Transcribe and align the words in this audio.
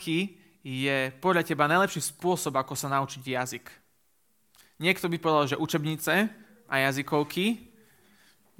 aký 0.00 0.32
je 0.64 1.12
podľa 1.20 1.44
teba 1.44 1.68
najlepší 1.68 2.00
spôsob, 2.00 2.56
ako 2.56 2.72
sa 2.72 2.88
naučiť 2.88 3.20
jazyk? 3.20 3.68
Niekto 4.80 5.12
by 5.12 5.20
povedal, 5.20 5.44
že 5.52 5.60
učebnice 5.60 6.32
a 6.64 6.74
jazykovky. 6.88 7.68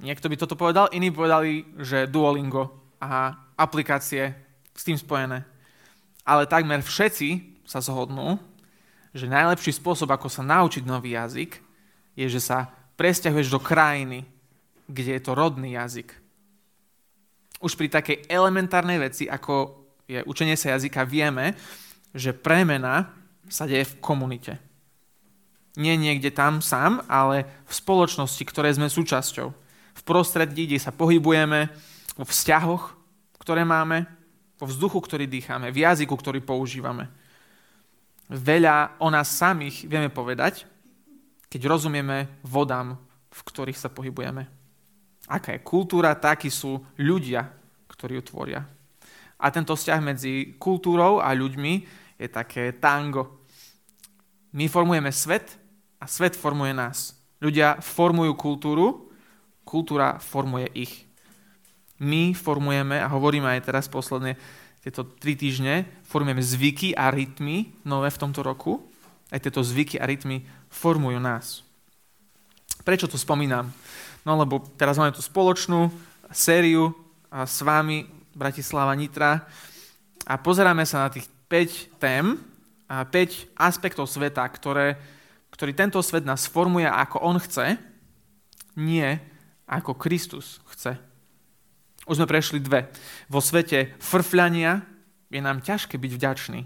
Niekto 0.05 0.29
by 0.29 0.37
toto 0.37 0.53
povedal, 0.53 0.93
iní 0.93 1.09
povedali, 1.09 1.65
že 1.81 2.05
Duolingo 2.05 2.93
a 3.01 3.33
aplikácie 3.57 4.37
s 4.69 4.85
tým 4.85 5.01
spojené. 5.01 5.41
Ale 6.21 6.45
takmer 6.45 6.85
všetci 6.85 7.57
sa 7.65 7.81
zhodnú, 7.81 8.37
že 9.17 9.25
najlepší 9.25 9.73
spôsob, 9.81 10.13
ako 10.13 10.29
sa 10.29 10.45
naučiť 10.45 10.85
nový 10.85 11.17
jazyk, 11.17 11.57
je, 12.13 12.25
že 12.29 12.37
sa 12.37 12.69
presťahuješ 13.01 13.49
do 13.49 13.57
krajiny, 13.57 14.29
kde 14.85 15.17
je 15.17 15.21
to 15.25 15.33
rodný 15.33 15.73
jazyk. 15.73 16.13
Už 17.65 17.73
pri 17.73 17.89
takej 17.89 18.29
elementárnej 18.29 19.01
veci, 19.01 19.25
ako 19.25 19.80
je 20.11 20.19
učenie 20.27 20.59
sa 20.59 20.75
jazyka, 20.75 21.07
vieme, 21.07 21.55
že 22.11 22.35
premena 22.35 23.15
sa 23.47 23.63
deje 23.63 23.87
v 23.95 23.97
komunite. 24.03 24.59
Nie 25.79 25.95
niekde 25.95 26.35
tam 26.35 26.59
sám, 26.59 26.99
ale 27.07 27.47
v 27.63 27.73
spoločnosti, 27.73 28.43
ktoré 28.43 28.75
sme 28.75 28.91
súčasťou. 28.91 29.47
V 29.95 30.01
prostredí, 30.03 30.67
kde 30.67 30.83
sa 30.83 30.91
pohybujeme, 30.91 31.71
vo 32.19 32.27
vzťahoch, 32.27 32.91
ktoré 33.39 33.63
máme, 33.63 34.03
vo 34.59 34.67
vzduchu, 34.67 34.99
ktorý 34.99 35.25
dýchame, 35.31 35.71
v 35.71 35.87
jazyku, 35.87 36.11
ktorý 36.11 36.43
používame. 36.43 37.07
Veľa 38.27 38.99
o 38.99 39.07
nás 39.07 39.31
samých 39.31 39.87
vieme 39.87 40.11
povedať, 40.11 40.67
keď 41.51 41.61
rozumieme 41.67 42.39
vodám, 42.43 42.99
v 43.31 43.41
ktorých 43.47 43.79
sa 43.79 43.91
pohybujeme. 43.91 44.47
Aká 45.31 45.55
je 45.55 45.63
kultúra, 45.63 46.15
takí 46.15 46.51
sú 46.51 46.83
ľudia, 46.99 47.47
ktorí 47.87 48.19
ju 48.19 48.23
tvoria. 48.27 48.61
A 49.41 49.49
tento 49.49 49.73
vzťah 49.73 49.99
medzi 50.05 50.53
kultúrou 50.61 51.17
a 51.17 51.33
ľuďmi 51.33 51.73
je 52.21 52.27
také 52.29 52.77
tango. 52.77 53.41
My 54.53 54.69
formujeme 54.69 55.09
svet 55.09 55.57
a 55.97 56.05
svet 56.05 56.37
formuje 56.37 56.77
nás. 56.77 57.17
Ľudia 57.41 57.81
formujú 57.81 58.37
kultúru, 58.37 59.09
kultúra 59.65 60.21
formuje 60.21 60.69
ich. 60.77 60.93
My 61.97 62.37
formujeme, 62.37 63.01
a 63.01 63.09
hovoríme 63.09 63.49
aj 63.49 63.65
teraz 63.65 63.85
posledne 63.89 64.37
tieto 64.85 65.05
tri 65.05 65.33
týždne, 65.33 65.89
formujeme 66.05 66.41
zvyky 66.41 66.93
a 66.93 67.09
rytmy 67.09 67.73
nové 67.81 68.13
v 68.13 68.21
tomto 68.21 68.45
roku. 68.45 68.85
Aj 69.33 69.41
tieto 69.41 69.65
zvyky 69.65 69.97
a 69.97 70.05
rytmy 70.05 70.45
formujú 70.69 71.17
nás. 71.17 71.65
Prečo 72.81 73.09
to 73.09 73.17
spomínam? 73.17 73.69
No 74.21 74.37
lebo 74.37 74.61
teraz 74.77 74.97
máme 75.01 75.13
tú 75.13 75.21
spoločnú 75.21 75.89
sériu 76.29 76.93
s 77.29 77.61
vami 77.65 78.20
Bratislava 78.35 78.95
Nitra 78.95 79.45
a 80.27 80.33
pozeráme 80.39 80.87
sa 80.87 81.07
na 81.07 81.09
tých 81.11 81.27
5 81.49 81.99
tém, 81.99 82.39
a 82.91 83.07
5 83.07 83.55
aspektov 83.55 84.11
sveta, 84.11 84.43
ktoré, 84.51 84.99
ktorý 85.55 85.71
tento 85.71 86.03
svet 86.03 86.27
nás 86.27 86.43
formuje 86.51 86.83
ako 86.83 87.23
on 87.23 87.39
chce, 87.39 87.79
nie 88.75 89.15
ako 89.63 89.95
Kristus 89.95 90.59
chce. 90.75 90.99
Už 92.03 92.19
sme 92.19 92.27
prešli 92.27 92.59
dve. 92.59 92.91
Vo 93.31 93.39
svete 93.39 93.95
frfľania 94.03 94.83
je 95.31 95.39
nám 95.39 95.63
ťažké 95.63 95.95
byť 95.95 96.11
vďačný, 96.11 96.61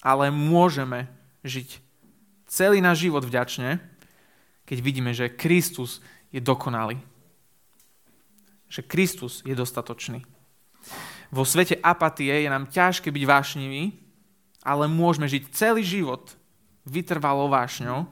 ale 0.00 0.32
môžeme 0.32 1.12
žiť 1.44 1.84
celý 2.48 2.80
náš 2.80 3.04
život 3.04 3.20
vďačne, 3.20 3.84
keď 4.64 4.78
vidíme, 4.80 5.12
že 5.12 5.28
Kristus 5.28 6.00
je 6.32 6.40
dokonalý. 6.40 6.96
Že 8.72 8.80
Kristus 8.88 9.44
je 9.44 9.52
dostatočný. 9.52 10.24
Vo 11.28 11.44
svete 11.44 11.76
apatie 11.84 12.32
je 12.32 12.48
nám 12.48 12.68
ťažké 12.72 13.12
byť 13.12 13.24
vášnivý, 13.28 13.92
ale 14.64 14.84
môžeme 14.88 15.28
žiť 15.28 15.52
celý 15.52 15.84
život 15.84 16.36
vytrvalo 16.88 17.52
vášňou, 17.52 18.08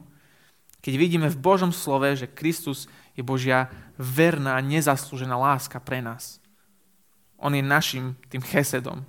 keď 0.81 0.93
vidíme 0.95 1.27
v 1.27 1.41
Božom 1.41 1.73
slove, 1.73 2.07
že 2.13 2.29
Kristus 2.29 2.85
je 3.17 3.25
Božia 3.25 3.67
verná, 3.97 4.61
nezaslúžená 4.61 5.33
láska 5.33 5.81
pre 5.81 5.99
nás. 5.99 6.37
On 7.41 7.51
je 7.51 7.65
našim 7.65 8.13
tým 8.29 8.45
chesedom. 8.45 9.01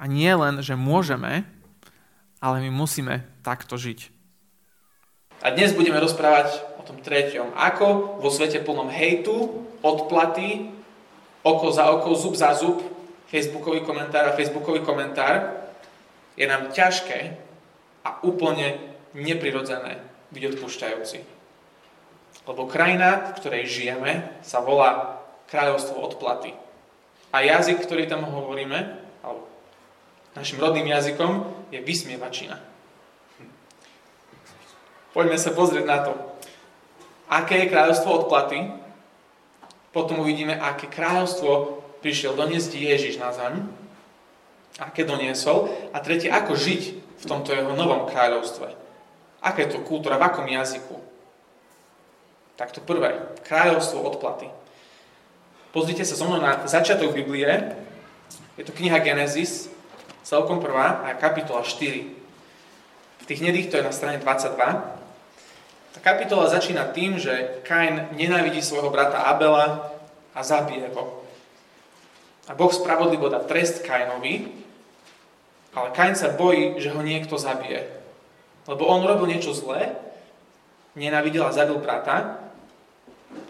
A 0.00 0.08
nie 0.08 0.32
len, 0.32 0.64
že 0.64 0.80
môžeme, 0.80 1.44
ale 2.40 2.64
my 2.64 2.72
musíme 2.72 3.28
takto 3.44 3.76
žiť. 3.76 4.08
A 5.44 5.52
dnes 5.52 5.76
budeme 5.76 6.00
rozprávať 6.00 6.56
o 6.80 6.82
tom 6.84 7.00
treťom. 7.00 7.52
Ako 7.52 8.20
vo 8.20 8.28
svete 8.32 8.64
plnom 8.64 8.88
hejtu, 8.88 9.64
odplaty 9.84 10.79
oko 11.42 11.68
za 11.72 11.88
oko, 11.90 12.14
zub 12.14 12.34
za 12.36 12.52
zub, 12.54 12.82
facebookový 13.30 13.80
komentár 13.86 14.28
a 14.28 14.36
facebookový 14.36 14.82
komentár, 14.82 15.62
je 16.36 16.46
nám 16.46 16.72
ťažké 16.72 17.36
a 18.04 18.20
úplne 18.24 18.80
neprirodzené 19.12 20.00
byť 20.30 20.42
odpúšťajúci. 20.56 21.18
Lebo 22.48 22.66
krajina, 22.66 23.30
v 23.30 23.36
ktorej 23.36 23.64
žijeme, 23.68 24.40
sa 24.40 24.64
volá 24.64 25.20
kráľovstvo 25.50 25.98
odplaty. 26.00 26.54
A 27.30 27.42
jazyk, 27.46 27.84
ktorý 27.84 28.10
tam 28.10 28.26
hovoríme, 28.26 28.98
alebo 29.22 29.46
našim 30.34 30.58
rodným 30.58 30.90
jazykom, 30.90 31.46
je 31.70 31.78
vysmievačina. 31.82 32.58
Poďme 35.10 35.38
sa 35.38 35.50
pozrieť 35.50 35.84
na 35.86 35.98
to, 36.06 36.12
aké 37.30 37.66
je 37.66 37.70
kráľovstvo 37.70 38.26
odplaty 38.26 38.62
potom 39.90 40.22
uvidíme, 40.22 40.54
aké 40.54 40.86
kráľovstvo 40.86 41.82
prišiel 41.98 42.38
doniesť 42.38 42.78
Ježiš 42.78 43.18
na 43.18 43.34
zem, 43.34 43.66
aké 44.78 45.02
doniesol. 45.02 45.68
A 45.90 45.98
tretie, 45.98 46.30
ako 46.30 46.54
žiť 46.54 46.82
v 47.20 47.24
tomto 47.26 47.50
jeho 47.52 47.74
novom 47.74 48.06
kráľovstve. 48.06 48.70
Aká 49.42 49.66
je 49.66 49.74
to 49.76 49.84
kultúra, 49.84 50.20
v 50.20 50.26
akom 50.30 50.46
jazyku. 50.46 50.96
Tak 52.54 52.76
to 52.76 52.80
prvé, 52.84 53.16
kráľovstvo 53.48 54.04
odplaty. 54.04 54.52
Pozrite 55.72 56.04
sa 56.04 56.18
so 56.18 56.26
mnou 56.26 56.42
na 56.42 56.60
začiatok 56.66 57.14
Biblie. 57.14 57.48
Je 58.58 58.64
to 58.66 58.74
kniha 58.74 59.00
Genesis, 59.00 59.72
celkom 60.22 60.60
prvá, 60.60 61.06
a 61.06 61.16
kapitola 61.16 61.64
4. 61.64 62.04
V 63.20 63.24
tých 63.24 63.40
hnedých 63.40 63.70
to 63.72 63.78
je 63.80 63.86
na 63.86 63.94
strane 63.94 64.18
22. 64.20 64.99
Tá 65.90 65.98
kapitola 65.98 66.46
začína 66.46 66.94
tým, 66.94 67.18
že 67.18 67.60
Kain 67.66 68.14
nenávidí 68.14 68.62
svojho 68.62 68.94
brata 68.94 69.26
Abela 69.26 69.90
a 70.30 70.40
zabije 70.42 70.86
ho. 70.94 71.26
A 72.46 72.54
Boh 72.54 72.70
spravodlivo 72.70 73.26
dá 73.26 73.42
trest 73.42 73.82
Kainovi, 73.82 74.54
ale 75.74 75.88
Kain 75.94 76.14
sa 76.14 76.30
bojí, 76.30 76.78
že 76.78 76.94
ho 76.94 77.02
niekto 77.02 77.38
zabije. 77.38 77.90
Lebo 78.70 78.86
on 78.86 79.02
robil 79.02 79.34
niečo 79.34 79.50
zlé, 79.50 79.98
nenávidel 80.94 81.46
a 81.46 81.54
zabil 81.54 81.78
brata, 81.82 82.38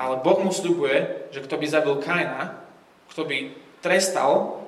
ale 0.01 0.21
Boh 0.21 0.41
mu 0.41 0.53
sľubuje, 0.53 1.29
že 1.33 1.45
kto 1.45 1.57
by 1.61 1.67
zabil 1.69 1.95
Kaina, 2.01 2.61
kto 3.13 3.25
by 3.25 3.53
trestal 3.85 4.65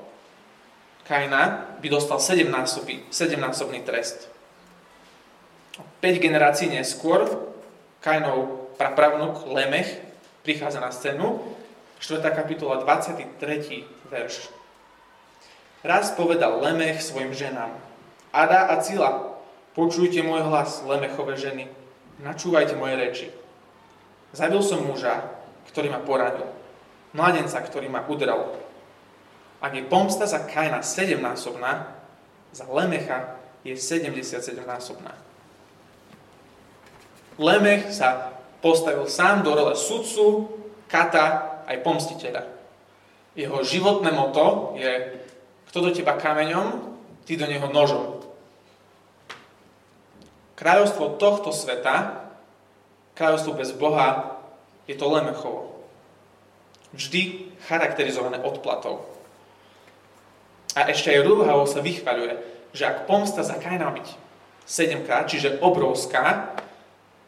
Kaina, 1.08 1.72
by 1.80 1.88
dostal 1.88 2.20
7-násobný, 2.20 3.08
7-násobný 3.08 3.80
trest. 3.84 4.28
5 6.00 6.20
generácií 6.20 6.68
neskôr 6.68 7.26
Kainov 8.02 8.66
prapravnuk 8.74 9.46
Lemech 9.46 10.02
prichádza 10.42 10.82
na 10.82 10.90
scénu, 10.90 11.38
4. 12.02 12.18
kapitola, 12.34 12.82
23. 12.82 13.38
verš. 14.10 14.50
Raz 15.86 16.10
povedal 16.18 16.58
Lemech 16.58 16.98
svojim 16.98 17.30
ženám, 17.30 17.70
Ada 18.34 18.74
a 18.74 18.82
Cila, 18.82 19.38
počujte 19.78 20.18
môj 20.26 20.42
hlas, 20.50 20.82
Lemechové 20.82 21.38
ženy, 21.38 21.70
načúvajte 22.18 22.74
moje 22.74 22.94
reči. 22.98 23.26
Zabil 24.34 24.58
som 24.66 24.82
muža, 24.82 25.22
ktorý 25.70 25.94
ma 25.94 26.02
poradil, 26.02 26.50
mladenca, 27.14 27.62
ktorý 27.62 27.86
ma 27.86 28.02
udrel. 28.10 28.50
Ak 29.62 29.78
je 29.78 29.86
pomsta 29.86 30.26
za 30.26 30.42
Kaina 30.42 30.82
7-násobná, 30.82 31.86
za 32.50 32.66
Lemecha 32.66 33.38
je 33.62 33.78
77-násobná. 33.78 35.14
Lemech 37.42 37.90
sa 37.90 38.38
postavil 38.62 39.10
sám 39.10 39.42
do 39.42 39.50
role 39.52 39.74
sudcu, 39.74 40.46
kata 40.86 41.58
aj 41.66 41.82
pomstiteľa. 41.82 42.46
Jeho 43.34 43.58
životné 43.66 44.14
moto 44.14 44.76
je, 44.78 45.18
kto 45.68 45.78
do 45.82 45.90
teba 45.90 46.14
kameňom, 46.14 46.94
ty 47.26 47.34
do 47.34 47.48
neho 47.50 47.66
nožom. 47.66 48.22
Kráľovstvo 50.54 51.18
tohto 51.18 51.50
sveta, 51.50 52.22
kráľovstvo 53.18 53.58
bez 53.58 53.74
Boha, 53.74 54.38
je 54.86 54.94
to 54.94 55.10
Lemechovo. 55.10 55.74
Vždy 56.94 57.50
charakterizované 57.66 58.38
odplatou. 58.44 59.02
A 60.76 60.86
ešte 60.92 61.10
aj 61.10 61.24
Rúhavo 61.24 61.64
sa 61.66 61.82
vychvaľuje, 61.82 62.36
že 62.76 62.84
ak 62.84 63.08
pomsta 63.08 63.40
za 63.42 63.56
Kaina 63.58 63.88
byť 63.90 64.08
7 64.64 65.04
krát, 65.04 65.28
čiže 65.28 65.60
obrovská, 65.60 66.56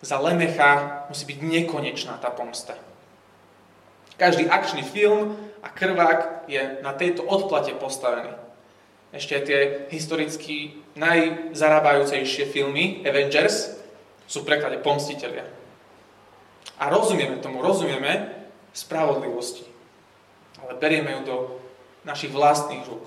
za 0.04 0.20
Lemecha 0.20 1.04
musí 1.08 1.24
byť 1.24 1.38
nekonečná 1.40 2.20
tá 2.20 2.28
pomsta. 2.28 2.76
Každý 4.20 4.46
akčný 4.46 4.84
film 4.84 5.34
a 5.64 5.72
krvák 5.72 6.44
je 6.46 6.84
na 6.84 6.92
tejto 6.92 7.24
odplate 7.24 7.72
postavený. 7.80 8.36
ešte 9.14 9.40
tie 9.46 9.60
historicky 9.94 10.76
najzarábajúcejšie 10.98 12.50
filmy, 12.50 13.00
Avengers, 13.06 13.78
sú 14.28 14.42
v 14.44 14.54
preklade 14.54 14.82
pomstiteľia. 14.82 15.46
A 16.82 16.90
rozumieme 16.90 17.38
tomu, 17.38 17.62
rozumieme 17.62 18.34
spravodlivosti. 18.74 19.64
Ale 20.60 20.74
berieme 20.76 21.14
ju 21.14 21.20
do 21.22 21.36
našich 22.02 22.34
vlastných 22.34 22.82
rúk. 22.90 23.06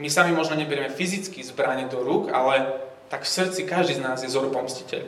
My 0.00 0.08
sami 0.08 0.32
možno 0.32 0.56
neberieme 0.56 0.88
fyzicky 0.88 1.44
zbranie 1.44 1.84
do 1.92 2.00
rúk, 2.00 2.32
ale 2.32 2.80
tak 3.10 3.26
v 3.26 3.34
srdci 3.34 3.66
každý 3.66 3.98
z 3.98 4.04
nás 4.06 4.22
je 4.22 4.30
pomstiteľ. 4.30 5.02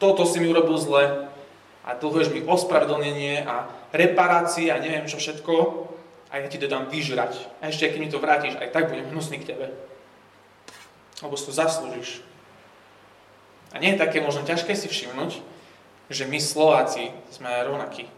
Toto 0.00 0.24
si 0.24 0.40
mi 0.40 0.48
urobil 0.48 0.80
zle 0.80 1.28
a 1.84 1.92
dlhuješ 1.92 2.32
mi 2.32 2.40
ospravedlnenie 2.48 3.44
a 3.44 3.68
reparácie 3.92 4.72
a 4.72 4.80
neviem 4.80 5.04
čo 5.04 5.20
všetko 5.20 5.54
a 6.32 6.40
ja 6.40 6.48
ti 6.48 6.56
to 6.56 6.64
dám 6.70 6.88
vyžrať. 6.88 7.36
A 7.60 7.68
ešte 7.68 7.92
keď 7.92 8.00
mi 8.00 8.08
to 8.08 8.22
vrátiš, 8.22 8.56
aj 8.56 8.72
tak 8.72 8.88
budem 8.88 9.12
hnusný 9.12 9.44
k 9.44 9.52
tebe. 9.52 9.76
Lebo 11.20 11.36
si 11.36 11.44
to 11.44 11.52
zaslúžiš. 11.52 12.24
A 13.72 13.82
nie 13.82 13.92
je 13.92 14.00
také 14.00 14.24
možno 14.24 14.48
ťažké 14.48 14.72
si 14.72 14.88
všimnúť, 14.88 15.44
že 16.08 16.24
my 16.24 16.40
Slováci 16.40 17.12
sme 17.28 17.52
rovnakí. 17.68 18.08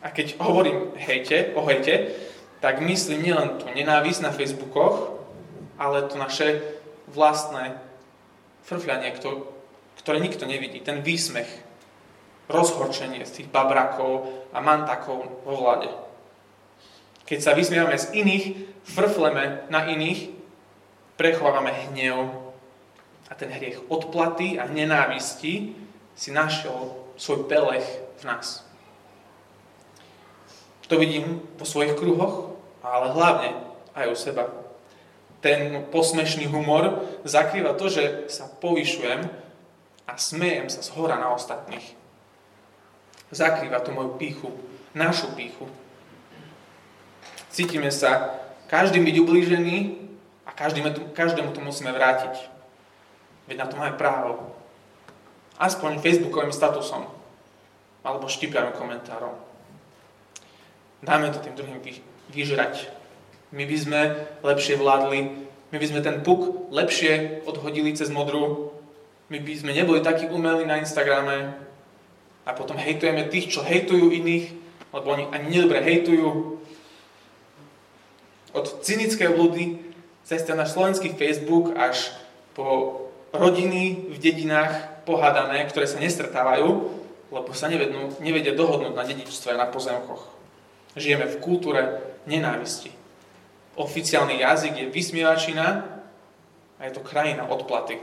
A 0.00 0.08
keď 0.08 0.40
hovorím 0.40 0.96
hejte, 0.96 1.52
o 1.52 1.60
hejte, 1.68 2.16
tak 2.64 2.80
myslím 2.80 3.28
nielen 3.28 3.60
tú 3.60 3.68
nenávisť 3.68 4.24
na 4.24 4.32
Facebookoch, 4.32 5.20
ale 5.76 6.08
to 6.08 6.16
naše 6.16 6.77
vlastné 7.12 7.78
frfľanie, 8.64 9.16
ktoré 9.98 10.18
nikto 10.20 10.44
nevidí. 10.44 10.80
Ten 10.84 11.00
výsmech, 11.00 11.48
rozhorčenie 12.48 13.24
z 13.28 13.42
tých 13.42 13.48
babrakov 13.52 14.28
a 14.52 14.58
mantakov 14.64 15.44
vo 15.44 15.54
vláde. 15.56 15.92
Keď 17.28 17.38
sa 17.44 17.52
vysmievame 17.52 18.00
z 18.00 18.08
iných, 18.16 18.46
frfleme 18.88 19.68
na 19.68 19.84
iných, 19.84 20.32
prechovávame 21.20 21.92
hnev 21.92 22.32
a 23.28 23.32
ten 23.36 23.52
hriech 23.52 23.84
odplaty 23.92 24.56
a 24.56 24.64
nenávisti 24.64 25.76
si 26.16 26.30
našiel 26.32 26.96
svoj 27.20 27.44
pelech 27.44 27.84
v 28.18 28.24
nás. 28.24 28.64
To 30.88 30.96
vidím 30.96 31.44
po 31.60 31.68
svojich 31.68 32.00
kruhoch, 32.00 32.56
ale 32.80 33.12
hlavne 33.12 33.60
aj 33.92 34.08
u 34.08 34.16
seba. 34.16 34.48
Ten 35.38 35.86
posmešný 35.94 36.50
humor 36.50 37.06
zakrýva 37.22 37.78
to, 37.78 37.86
že 37.86 38.26
sa 38.26 38.50
povyšujem 38.50 39.22
a 40.08 40.12
smejem 40.18 40.66
sa 40.66 40.82
z 40.82 40.90
hora 40.98 41.14
na 41.14 41.30
ostatných. 41.30 41.94
Zakrýva 43.30 43.78
to 43.84 43.94
moju 43.94 44.18
píchu, 44.18 44.50
našu 44.96 45.30
píchu. 45.38 45.68
Cítime 47.52 47.92
sa 47.94 48.34
každým 48.66 49.04
byť 49.04 49.16
ublížený 49.20 49.76
a 50.42 50.50
každému, 50.52 51.14
každému 51.14 51.54
to 51.54 51.60
musíme 51.60 51.92
vrátiť. 51.92 52.34
Veď 53.46 53.56
na 53.62 53.66
to 53.66 53.76
máme 53.76 53.94
právo. 53.96 54.56
Aspoň 55.58 56.02
facebookovým 56.02 56.52
statusom 56.52 57.06
alebo 58.02 58.30
štipkavým 58.30 58.72
komentárom. 58.74 59.34
Dáme 61.02 61.30
to 61.30 61.38
tým 61.38 61.54
druhým 61.54 61.78
vyžrať. 62.30 62.97
My 63.52 63.64
by 63.64 63.76
sme 63.80 64.00
lepšie 64.44 64.76
vládli, 64.76 65.48
my 65.72 65.76
by 65.76 65.86
sme 65.88 66.00
ten 66.04 66.20
puk 66.20 66.68
lepšie 66.72 67.44
odhodili 67.48 67.96
cez 67.96 68.12
modru, 68.12 68.72
my 69.28 69.38
by 69.40 69.52
sme 69.56 69.76
neboli 69.76 70.00
takí 70.00 70.28
umelí 70.28 70.64
na 70.64 70.80
Instagrame 70.80 71.52
a 72.48 72.50
potom 72.56 72.80
hejtujeme 72.80 73.28
tých, 73.28 73.52
čo 73.52 73.60
hejtujú 73.60 74.08
iných, 74.08 74.56
lebo 74.92 75.06
oni 75.12 75.24
ani 75.32 75.46
nedobre 75.52 75.84
hejtujú. 75.84 76.60
Od 78.56 78.66
cynické 78.80 79.28
blúdy 79.28 79.80
cez 80.24 80.44
ten 80.44 80.56
náš 80.56 80.72
slovenský 80.72 81.12
Facebook 81.12 81.76
až 81.76 82.12
po 82.56 83.00
rodiny 83.32 84.08
v 84.12 84.16
dedinách 84.16 85.04
pohádané, 85.04 85.64
ktoré 85.68 85.84
sa 85.84 86.00
nestretávajú, 86.00 86.68
lebo 87.28 87.50
sa 87.52 87.68
nevednú, 87.68 88.16
nevedia 88.24 88.56
dohodnúť 88.56 88.96
na 88.96 89.04
dedičstve 89.04 89.52
na 89.56 89.68
pozemkoch. 89.68 90.24
Žijeme 90.96 91.28
v 91.28 91.40
kultúre 91.44 91.82
nenávisti. 92.24 92.97
Oficiálny 93.78 94.42
jazyk 94.42 94.74
je 94.74 94.86
vysmievačina 94.90 95.86
a 96.78 96.80
je 96.82 96.92
to 96.92 97.06
krajina 97.06 97.46
odplaty. 97.46 98.02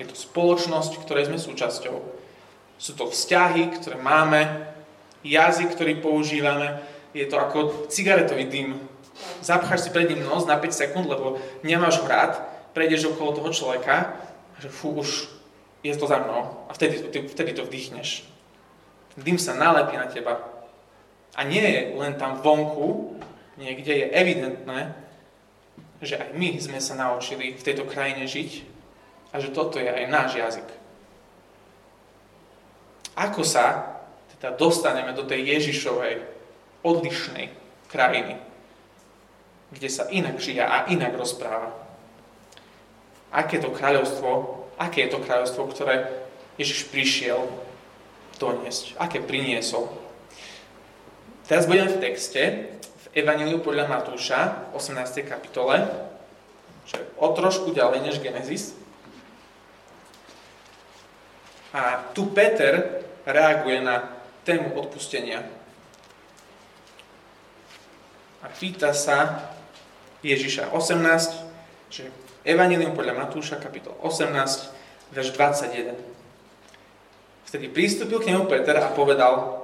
Je 0.00 0.08
to 0.08 0.16
spoločnosť, 0.16 1.04
ktorej 1.04 1.28
sme 1.28 1.36
súčasťou. 1.36 1.96
Sú 2.78 2.92
to 2.94 3.10
vzťahy, 3.10 3.76
ktoré 3.76 4.00
máme, 4.00 4.70
jazyk, 5.26 5.74
ktorý 5.74 5.98
používame. 5.98 6.80
Je 7.12 7.26
to 7.26 7.36
ako 7.36 7.90
cigaretový 7.90 8.46
dym. 8.46 8.78
Zapcháš 9.42 9.84
si 9.84 9.90
pred 9.90 10.06
ním 10.06 10.22
nos 10.22 10.46
na 10.46 10.54
5 10.56 10.70
sekúnd, 10.70 11.10
lebo 11.10 11.42
nemáš 11.66 11.98
ho 11.98 12.06
rád, 12.06 12.38
prejdeš 12.72 13.10
okolo 13.10 13.34
toho 13.34 13.50
človeka 13.50 14.14
a 14.54 14.56
že 14.62 14.70
fú, 14.70 14.94
už 14.94 15.26
je 15.82 15.90
to 15.98 16.06
za 16.06 16.22
mnou. 16.22 16.64
A 16.66 16.74
vtedy, 16.74 17.02
vtedy 17.04 17.50
to 17.52 17.66
vdýchneš. 17.66 18.22
Dym 19.18 19.36
sa 19.36 19.58
nalepí 19.58 19.98
na 19.98 20.06
teba 20.06 20.38
a 21.34 21.42
nie 21.42 21.62
je 21.62 21.80
len 21.98 22.14
tam 22.14 22.38
vonku, 22.38 23.18
niekde 23.58 23.92
je 23.92 24.06
evidentné, 24.14 24.94
že 25.98 26.14
aj 26.14 26.30
my 26.38 26.50
sme 26.62 26.78
sa 26.78 26.94
naučili 26.94 27.58
v 27.58 27.64
tejto 27.66 27.84
krajine 27.84 28.24
žiť 28.24 28.50
a 29.34 29.42
že 29.42 29.50
toto 29.50 29.82
je 29.82 29.90
aj 29.90 30.04
náš 30.06 30.30
jazyk. 30.38 30.68
Ako 33.18 33.42
sa 33.42 33.98
teda 34.38 34.54
dostaneme 34.54 35.10
do 35.10 35.26
tej 35.26 35.58
Ježišovej 35.58 36.22
odlišnej 36.86 37.50
krajiny, 37.90 38.38
kde 39.74 39.88
sa 39.90 40.06
inak 40.06 40.38
žije 40.38 40.62
a 40.62 40.86
inak 40.86 41.18
rozpráva. 41.18 41.74
Aké 43.34 43.58
to 43.58 43.74
kráľovstvo, 43.74 44.30
aké 44.78 45.04
je 45.04 45.12
to 45.12 45.20
kráľovstvo, 45.20 45.62
ktoré 45.74 46.06
Ježiš 46.56 46.86
prišiel 46.88 47.42
doniesť, 48.38 48.94
aké 49.02 49.18
priniesol. 49.18 49.90
Teraz 51.50 51.66
budeme 51.66 51.90
v 51.90 52.00
texte, 52.00 52.42
Evangeliu 53.18 53.58
podľa 53.58 53.90
Matúša, 53.90 54.70
18. 54.78 55.26
kapitole, 55.26 55.82
že 56.86 57.02
o 57.18 57.34
trošku 57.34 57.74
ďalej 57.74 58.06
než 58.06 58.22
Genesis. 58.22 58.78
A 61.74 62.14
tu 62.14 62.30
Peter 62.30 63.02
reaguje 63.26 63.82
na 63.82 64.06
tému 64.46 64.70
odpustenia. 64.78 65.42
A 68.38 68.46
pýta 68.54 68.94
sa 68.94 69.50
Ježiša 70.22 70.70
18, 70.70 71.90
že 71.90 72.14
Evangelium 72.46 72.94
podľa 72.94 73.18
Matúša, 73.18 73.58
kapitol 73.58 73.98
18, 73.98 74.30
verš 75.10 75.34
21. 75.34 75.98
Vtedy 77.50 77.66
prístupil 77.66 78.22
k 78.22 78.30
nemu 78.30 78.46
Peter 78.46 78.78
a 78.78 78.94
povedal, 78.94 79.57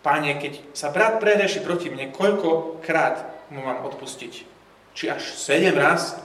Páne, 0.00 0.40
keď 0.40 0.64
sa 0.72 0.88
brat 0.88 1.20
prehreši 1.20 1.60
proti 1.60 1.92
mne, 1.92 2.08
koľkokrát 2.08 3.48
mu 3.52 3.60
mám 3.60 3.84
odpustiť? 3.84 4.32
Či 4.96 5.04
až 5.12 5.22
sedem 5.36 5.76
raz? 5.76 6.16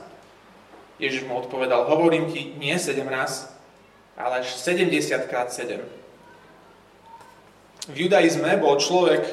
Ježiš 0.96 1.28
mu 1.28 1.44
odpovedal, 1.44 1.92
hovorím 1.92 2.32
ti, 2.32 2.56
nie 2.56 2.80
sedem 2.80 3.12
raz, 3.12 3.52
ale 4.16 4.48
až 4.48 4.56
70 4.56 5.28
krát 5.28 5.52
7. 5.52 5.84
V 7.92 7.96
judaizme 8.08 8.48
bol 8.58 8.80
človek 8.80 9.28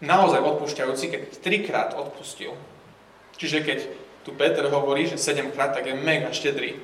naozaj 0.00 0.40
odpúšťajúci, 0.40 1.04
keď 1.12 1.22
trikrát 1.44 1.90
odpustil. 1.92 2.56
Čiže 3.36 3.58
keď 3.62 3.78
tu 4.24 4.32
Peter 4.32 4.64
hovorí, 4.72 5.06
že 5.06 5.20
7 5.20 5.52
krát, 5.52 5.76
tak 5.76 5.86
je 5.86 5.94
mega 5.94 6.32
štedrý. 6.32 6.80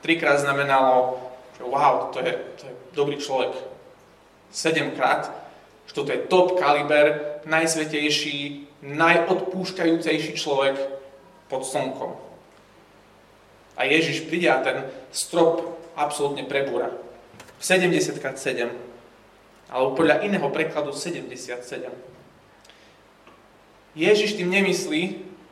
Trikrát 0.00 0.38
znamenalo, 0.38 1.18
že 1.58 1.66
wow, 1.66 2.14
to 2.14 2.22
je, 2.22 2.32
to 2.56 2.62
je 2.62 2.74
dobrý 2.94 3.18
človek. 3.18 3.58
7 4.54 4.94
krát 4.94 5.47
že 5.88 5.92
toto 5.96 6.12
je 6.12 6.28
top 6.28 6.60
kaliber, 6.60 7.40
najsvetejší, 7.48 8.68
najodpúšťajúcejší 8.84 10.32
človek 10.36 10.76
pod 11.48 11.64
slnkom. 11.64 12.12
A 13.78 13.88
Ježiš 13.88 14.28
príde 14.28 14.52
a 14.52 14.60
ten 14.60 14.84
strop 15.10 15.80
absolútne 15.96 16.44
prebúra. 16.44 16.92
70 17.58 18.20
x 18.20 18.36
7. 18.36 18.68
Alebo 19.72 19.96
podľa 19.96 20.22
iného 20.28 20.46
prekladu 20.52 20.92
77. 20.92 21.88
Ježiš 23.98 24.38
tým 24.38 24.50
nemyslí, 24.52 25.02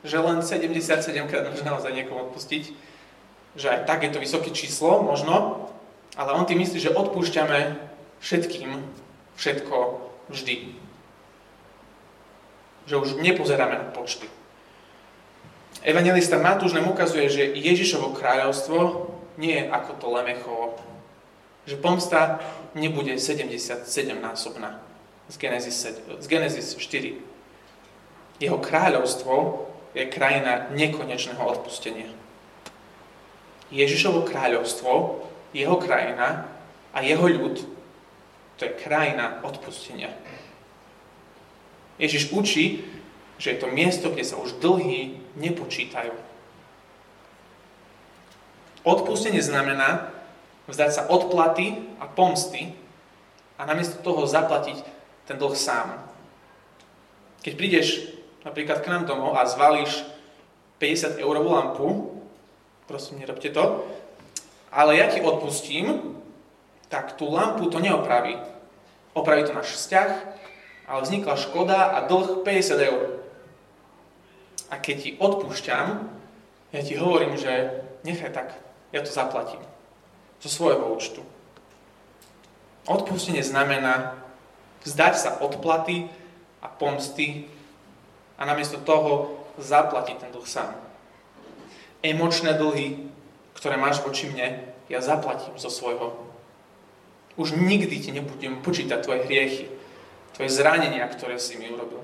že 0.07 0.17
len 0.23 0.39
77 0.45 1.03
krát 1.27 1.51
môže 1.51 1.67
naozaj 1.67 1.91
niekomu 1.91 2.31
odpustiť, 2.31 2.65
že 3.59 3.67
aj 3.67 3.81
tak 3.89 4.07
je 4.07 4.15
to 4.15 4.23
vysoké 4.23 4.55
číslo, 4.55 5.03
možno, 5.03 5.67
ale 6.15 6.31
on 6.37 6.47
tým 6.47 6.63
myslí, 6.63 6.79
že 6.79 6.95
odpúšťame 6.95 7.75
všetkým 8.23 8.71
všetko 9.35 10.06
vždy. 10.31 10.75
Že 12.87 12.95
už 12.97 13.09
nepozeráme 13.19 13.79
na 13.79 13.89
počty. 13.91 14.31
Evangelista 15.87 16.39
Matúš 16.39 16.75
nám 16.75 16.91
ukazuje, 16.91 17.31
že 17.31 17.55
Ježišovo 17.55 18.15
kráľovstvo 18.15 19.11
nie 19.39 19.55
je 19.55 19.65
ako 19.71 19.93
to 20.03 20.07
Lemechovo. 20.11 20.67
Že 21.67 21.83
pomsta 21.83 22.43
nebude 22.75 23.19
77 23.19 23.87
násobná 24.19 24.83
z 25.29 25.37
Genesis, 25.39 25.87
z 26.21 26.27
Genesis 26.27 26.75
4. 26.79 27.19
Jeho 28.39 28.59
kráľovstvo 28.59 29.67
je 29.97 30.05
krajina 30.07 30.71
nekonečného 30.71 31.41
odpustenia. 31.41 32.11
Ježišovo 33.73 34.23
kráľovstvo, 34.23 35.23
jeho 35.51 35.77
krajina 35.83 36.47
a 36.95 36.99
jeho 37.03 37.27
ľud, 37.27 37.76
to 38.57 38.65
je 38.65 38.79
krajina 38.81 39.41
odpustenia. 39.45 40.13
Ježiš 41.97 42.33
učí, 42.33 42.85
že 43.37 43.57
je 43.57 43.59
to 43.61 43.69
miesto, 43.69 44.09
kde 44.13 44.25
sa 44.25 44.37
už 44.41 44.61
dlhy 44.61 45.21
nepočítajú. 45.37 46.13
Odpustenie 48.87 49.43
znamená 49.45 50.13
vzdať 50.71 50.91
sa 50.93 51.03
odplaty 51.09 51.85
a 52.01 52.09
pomsty 52.09 52.73
a 53.61 53.65
namiesto 53.65 54.01
toho 54.01 54.25
zaplatiť 54.25 54.79
ten 55.27 55.37
dlh 55.37 55.57
sám. 55.57 56.01
Keď 57.43 57.53
prídeš 57.59 57.89
napríklad 58.47 58.83
k 58.83 58.91
nám 58.91 59.11
domov 59.11 59.35
a 59.37 59.49
zvalíš 59.49 60.07
50 60.79 61.19
eurovú 61.19 61.57
lampu, 61.57 61.87
prosím, 62.87 63.21
nerobte 63.21 63.51
to, 63.51 63.85
ale 64.71 65.01
ja 65.01 65.09
ti 65.11 65.19
odpustím, 65.25 66.17
tak 66.89 67.19
tú 67.19 67.31
lampu 67.31 67.67
to 67.71 67.83
neopraví. 67.83 68.39
Opraví 69.17 69.45
to 69.45 69.57
náš 69.57 69.75
vzťah, 69.75 70.11
ale 70.87 71.01
vznikla 71.03 71.35
škoda 71.41 71.79
a 71.97 71.99
dlh 72.07 72.45
50 72.47 72.89
eur. 72.89 73.05
A 74.71 74.79
keď 74.79 74.97
ti 75.03 75.11
odpúšťam, 75.19 75.87
ja 76.75 76.81
ti 76.83 76.99
hovorím, 76.99 77.39
že 77.39 77.83
nechaj 78.03 78.31
tak, 78.35 78.49
ja 78.93 79.01
to 79.03 79.11
zaplatím. 79.11 79.63
Zo 80.43 80.51
svojho 80.53 80.93
účtu. 80.93 81.23
Odpustenie 82.87 83.43
znamená 83.43 84.15
vzdať 84.87 85.15
sa 85.19 85.31
odplaty 85.43 86.07
a 86.63 86.71
pomsty 86.71 87.51
a 88.39 88.47
namiesto 88.47 88.79
toho 88.79 89.43
zaplatiť 89.59 90.17
ten 90.23 90.31
dlh 90.31 90.47
sám. 90.47 90.71
Emočné 92.05 92.55
dlhy, 92.55 93.11
ktoré 93.57 93.81
máš 93.81 94.05
voči 94.05 94.29
mne, 94.31 94.63
ja 94.87 95.03
zaplatím 95.03 95.57
zo 95.59 95.73
svojho. 95.73 96.26
Už 97.37 97.53
nikdy 97.53 97.97
ti 98.01 98.11
nebudem 98.13 98.65
počítať 98.65 99.05
tvoje 99.05 99.29
hriechy, 99.29 99.69
tvoje 100.33 100.51
zranenia, 100.53 101.05
ktoré 101.09 101.37
si 101.37 101.61
mi 101.61 101.69
urobil. 101.69 102.01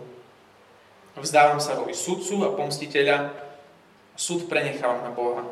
Vzdávam 1.17 1.61
sa 1.61 1.77
roli 1.77 1.93
sudcu 1.93 2.45
a 2.45 2.57
pomstiteľa, 2.57 3.33
súd 4.17 4.49
prenechávam 4.49 5.05
na 5.05 5.12
Boha. 5.12 5.45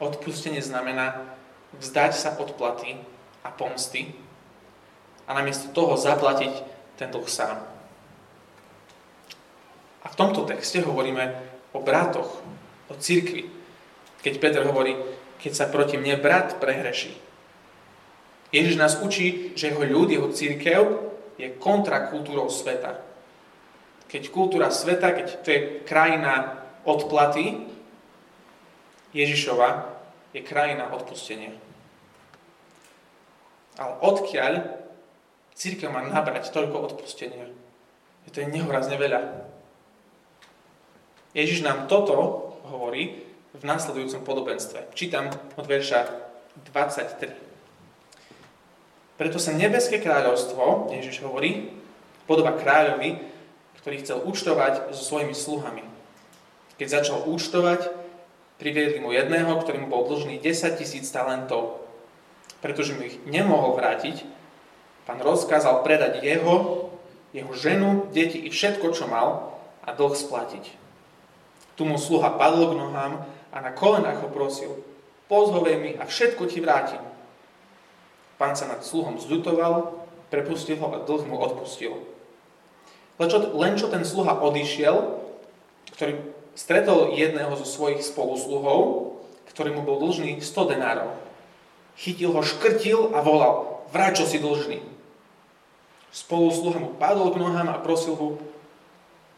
Odpustenie 0.00 0.60
znamená 0.60 1.36
vzdať 1.80 2.12
sa 2.12 2.36
odplaty 2.36 3.00
a 3.44 3.48
pomsty 3.52 4.12
a 5.24 5.32
namiesto 5.32 5.72
toho 5.72 5.96
zaplatiť 5.96 6.52
ten 7.00 7.08
dlh 7.08 7.28
sám. 7.28 7.60
A 10.04 10.06
v 10.12 10.18
tomto 10.20 10.44
texte 10.44 10.84
hovoríme 10.84 11.32
o 11.72 11.80
bratoch, 11.80 12.44
o 12.88 12.94
cirkvi. 12.94 13.48
Keď 14.20 14.34
Peter 14.36 14.62
hovorí, 14.68 14.96
keď 15.40 15.52
sa 15.52 15.66
proti 15.72 15.96
mne 15.96 16.20
brat 16.20 16.60
prehreší. 16.60 17.16
Ježiš 18.54 18.78
nás 18.78 18.94
učí, 19.02 19.50
že 19.58 19.74
jeho 19.74 19.82
ľud, 19.82 20.14
jeho 20.14 20.30
církev 20.30 21.10
je 21.34 21.50
kontrakultúrou 21.58 22.46
sveta. 22.46 23.02
Keď 24.06 24.30
kultúra 24.30 24.70
sveta, 24.70 25.10
keď 25.10 25.26
to 25.42 25.48
je 25.50 25.60
krajina 25.82 26.62
odplaty, 26.86 27.66
Ježišova 29.10 29.90
je 30.30 30.46
krajina 30.46 30.86
odpustenia. 30.94 31.50
Ale 33.74 33.98
odkiaľ 34.06 34.70
církev 35.58 35.90
má 35.90 36.06
nabrať 36.06 36.54
toľko 36.54 36.94
odpustenia? 36.94 37.50
To 38.30 38.38
je 38.38 38.50
nehorazne 38.54 38.94
veľa. 38.94 39.50
Ježiš 41.34 41.66
nám 41.66 41.90
toto 41.90 42.14
hovorí 42.70 43.26
v 43.50 43.62
následujúcom 43.66 44.22
podobenstve. 44.22 44.94
Čítam 44.94 45.30
od 45.58 45.66
verša 45.66 46.06
23. 46.70 47.53
Preto 49.14 49.38
sa 49.38 49.54
nebeské 49.54 50.02
kráľovstvo, 50.02 50.90
Ježiš 50.90 51.22
hovorí, 51.22 51.70
podoba 52.26 52.58
kráľovi, 52.58 53.22
ktorý 53.78 53.96
chcel 54.02 54.18
účtovať 54.26 54.90
so 54.90 55.02
svojimi 55.06 55.36
sluhami. 55.36 55.84
Keď 56.80 56.88
začal 56.90 57.22
účtovať, 57.30 57.94
priviedli 58.58 58.98
mu 58.98 59.14
jedného, 59.14 59.54
ktorý 59.60 59.86
mu 59.86 59.88
bol 59.92 60.08
dlžný 60.10 60.42
10 60.42 60.80
tisíc 60.80 61.06
talentov. 61.14 61.84
Pretože 62.58 62.96
mu 62.96 63.06
ich 63.06 63.20
nemohol 63.28 63.78
vrátiť, 63.78 64.26
pán 65.06 65.20
rozkázal 65.20 65.86
predať 65.86 66.24
jeho, 66.24 66.88
jeho 67.30 67.52
ženu, 67.54 68.10
deti 68.10 68.40
i 68.40 68.50
všetko, 68.50 68.90
čo 68.96 69.06
mal 69.06 69.54
a 69.84 69.92
dlh 69.94 70.16
splatiť. 70.16 70.64
Tu 71.78 71.82
mu 71.86 72.00
sluha 72.00 72.34
padol 72.34 72.72
k 72.72 72.78
nohám 72.78 73.14
a 73.52 73.56
na 73.62 73.70
kolenách 73.70 74.26
ho 74.26 74.28
prosil, 74.32 74.80
pozhovej 75.30 75.76
mi 75.78 75.90
a 75.94 76.08
všetko 76.08 76.42
ti 76.50 76.58
vrátim. 76.58 77.13
Pán 78.34 78.58
sa 78.58 78.66
nad 78.66 78.82
sluhom 78.82 79.18
zľutoval, 79.18 80.04
prepustil 80.30 80.80
ho 80.82 80.90
a 80.90 81.02
dlh 81.06 81.24
mu 81.30 81.38
odpustil. 81.38 81.94
Len 83.20 83.78
čo, 83.78 83.86
ten 83.86 84.02
sluha 84.02 84.42
odišiel, 84.42 85.22
ktorý 85.94 86.18
stretol 86.58 87.14
jedného 87.14 87.54
zo 87.54 87.62
svojich 87.62 88.02
spolusluhov, 88.02 89.14
ktorý 89.54 89.78
mu 89.78 89.86
bol 89.86 90.02
dlžný 90.02 90.42
100 90.42 90.74
denárov. 90.74 91.14
Chytil 91.94 92.34
ho, 92.34 92.42
škrtil 92.42 93.14
a 93.14 93.22
volal, 93.22 93.86
vráť, 93.94 94.22
čo 94.22 94.24
si 94.26 94.42
dlžný. 94.42 94.82
Spolusluha 96.10 96.82
mu 96.82 96.90
padol 96.98 97.30
k 97.30 97.38
nohám 97.38 97.70
a 97.70 97.78
prosil 97.78 98.18
ho, 98.18 98.38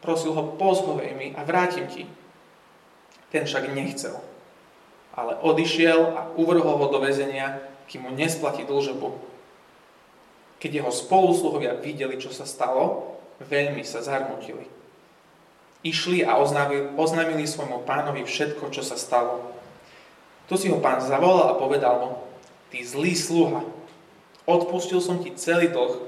prosil 0.01 0.33
ho, 0.33 0.57
pozhovej 0.57 1.13
mi 1.13 1.37
a 1.37 1.45
vrátim 1.45 1.85
ti. 1.85 2.09
Ten 3.29 3.45
však 3.45 3.69
nechcel. 3.77 4.17
Ale 5.13 5.37
odišiel 5.41 6.17
a 6.17 6.21
uvrhol 6.33 6.81
ho 6.81 6.87
do 6.89 6.97
väzenia, 7.01 7.61
kým 7.87 8.07
mu 8.07 8.11
nesplatí 8.13 8.67
dlžobu. 8.67 9.15
Keď 10.59 10.71
jeho 10.83 10.91
spolusluhovia 10.91 11.79
videli, 11.79 12.19
čo 12.19 12.29
sa 12.29 12.43
stalo, 12.43 13.15
veľmi 13.41 13.81
sa 13.85 14.03
zarmutili. 14.03 14.67
Išli 15.85 16.25
a 16.25 16.41
oznámili, 16.41 16.97
oznámili 16.97 17.45
svojmu 17.47 17.85
pánovi 17.85 18.25
všetko, 18.25 18.73
čo 18.73 18.81
sa 18.81 18.97
stalo. 18.99 19.53
Tu 20.49 20.57
si 20.57 20.67
ho 20.71 20.81
pán 20.81 20.99
zavolal 20.99 21.53
a 21.53 21.59
povedal 21.59 21.95
mu, 22.01 22.11
ty 22.73 22.81
zlý 22.81 23.13
sluha, 23.13 23.61
odpustil 24.49 24.99
som 24.99 25.21
ti 25.21 25.35
celý 25.37 25.69
dlh, 25.69 26.01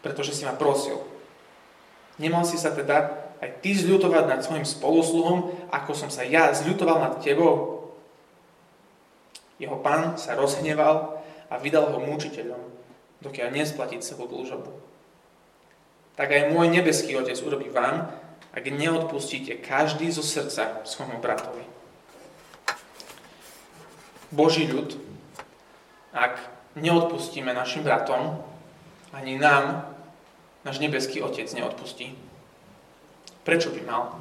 pretože 0.00 0.36
si 0.36 0.46
ma 0.46 0.54
prosil. 0.54 1.02
Nemal 2.16 2.46
si 2.48 2.56
sa 2.56 2.72
teda 2.72 3.26
aj 3.42 3.60
ty 3.60 3.76
zľutovať 3.76 4.24
nad 4.24 4.40
svojim 4.40 4.64
spolusluhom, 4.64 5.52
ako 5.68 5.92
som 5.92 6.08
sa 6.08 6.24
ja 6.24 6.52
zľutoval 6.54 7.02
nad 7.02 7.14
tebou? 7.20 7.76
Jeho 9.56 9.76
pán 9.80 10.20
sa 10.20 10.36
rozhneval 10.36 11.15
a 11.50 11.58
vydal 11.58 11.94
ho 11.94 11.98
mučiteľom, 12.02 12.62
dokiaľ 13.22 13.48
nesplatí 13.54 13.98
celú 14.02 14.26
dlžobu. 14.26 14.72
Tak 16.16 16.32
aj 16.32 16.42
môj 16.52 16.72
nebeský 16.72 17.12
Otec 17.16 17.36
urobí 17.44 17.68
vám, 17.68 18.08
ak 18.56 18.64
neodpustíte 18.72 19.60
každý 19.60 20.08
zo 20.08 20.24
srdca 20.24 20.80
svojmu 20.88 21.20
bratovi. 21.20 21.60
Boží 24.32 24.64
ľud, 24.64 24.96
ak 26.16 26.40
neodpustíme 26.74 27.52
našim 27.52 27.84
bratom, 27.84 28.40
ani 29.12 29.36
nám 29.36 29.92
náš 30.64 30.80
nebeský 30.80 31.20
Otec 31.20 31.46
neodpustí. 31.52 32.16
Prečo 33.44 33.70
by 33.70 33.80
mal? 33.86 34.18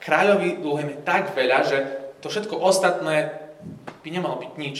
Kráľovi 0.00 0.58
dlhujeme 0.64 1.04
tak 1.04 1.36
veľa, 1.36 1.58
že 1.68 1.78
to 2.24 2.32
všetko 2.32 2.56
ostatné 2.56 3.36
by 4.00 4.08
nemalo 4.08 4.40
byť 4.40 4.52
nič. 4.56 4.76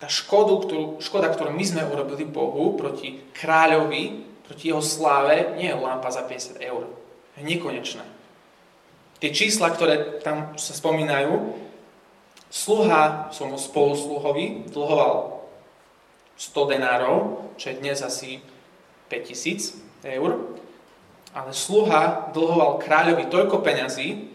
Tá 0.00 0.08
škodu, 0.08 0.64
ktorú, 0.64 0.84
škoda, 1.04 1.28
ktorú 1.28 1.52
my 1.52 1.64
sme 1.64 1.84
urobili 1.84 2.24
Bohu 2.24 2.72
proti 2.80 3.20
kráľovi, 3.36 4.24
proti 4.48 4.72
jeho 4.72 4.80
sláve, 4.80 5.54
nie 5.60 5.68
je 5.68 5.76
lampa 5.76 6.08
za 6.08 6.24
50 6.24 6.56
eur. 6.64 6.88
Je 7.36 7.44
nekonečné. 7.44 8.02
Tie 9.20 9.30
čísla, 9.36 9.68
ktoré 9.68 10.24
tam 10.24 10.56
sa 10.56 10.72
spomínajú, 10.72 11.52
sluha 12.48 13.28
svojmu 13.30 13.60
spolusluhovi 13.60 14.72
dlhoval 14.72 15.44
100 16.40 16.72
denárov, 16.72 17.52
čo 17.60 17.68
je 17.68 17.84
dnes 17.84 18.00
asi 18.00 18.40
5000 19.12 20.08
eur. 20.16 20.56
Ale 21.36 21.52
sluha 21.52 22.32
dlhoval 22.32 22.80
kráľovi 22.80 23.28
toľko 23.28 23.60
peňazí, 23.60 24.32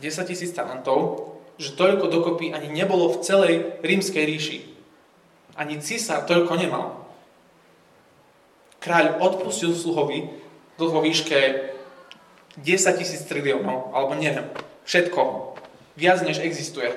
10 0.00 0.30
tisíc 0.30 0.54
talentov, 0.54 1.34
že 1.60 1.76
toľko 1.76 2.08
dokopy 2.08 2.54
ani 2.54 2.72
nebolo 2.72 3.12
v 3.12 3.20
celej 3.20 3.54
rímskej 3.84 4.24
ríši. 4.24 4.71
Ani 5.56 5.80
císar 5.80 6.24
toľko 6.24 6.56
nemal. 6.56 7.02
Kráľ 8.82 9.20
odpustil 9.22 9.76
sluhovi 9.76 10.32
dlho 10.80 10.98
výške 11.04 11.38
10 12.58 12.98
tisíc 13.00 13.22
triliónov, 13.24 13.92
alebo 13.96 14.12
neviem, 14.16 14.48
všetko. 14.84 15.54
Viac 15.96 16.24
než 16.24 16.40
existuje. 16.40 16.92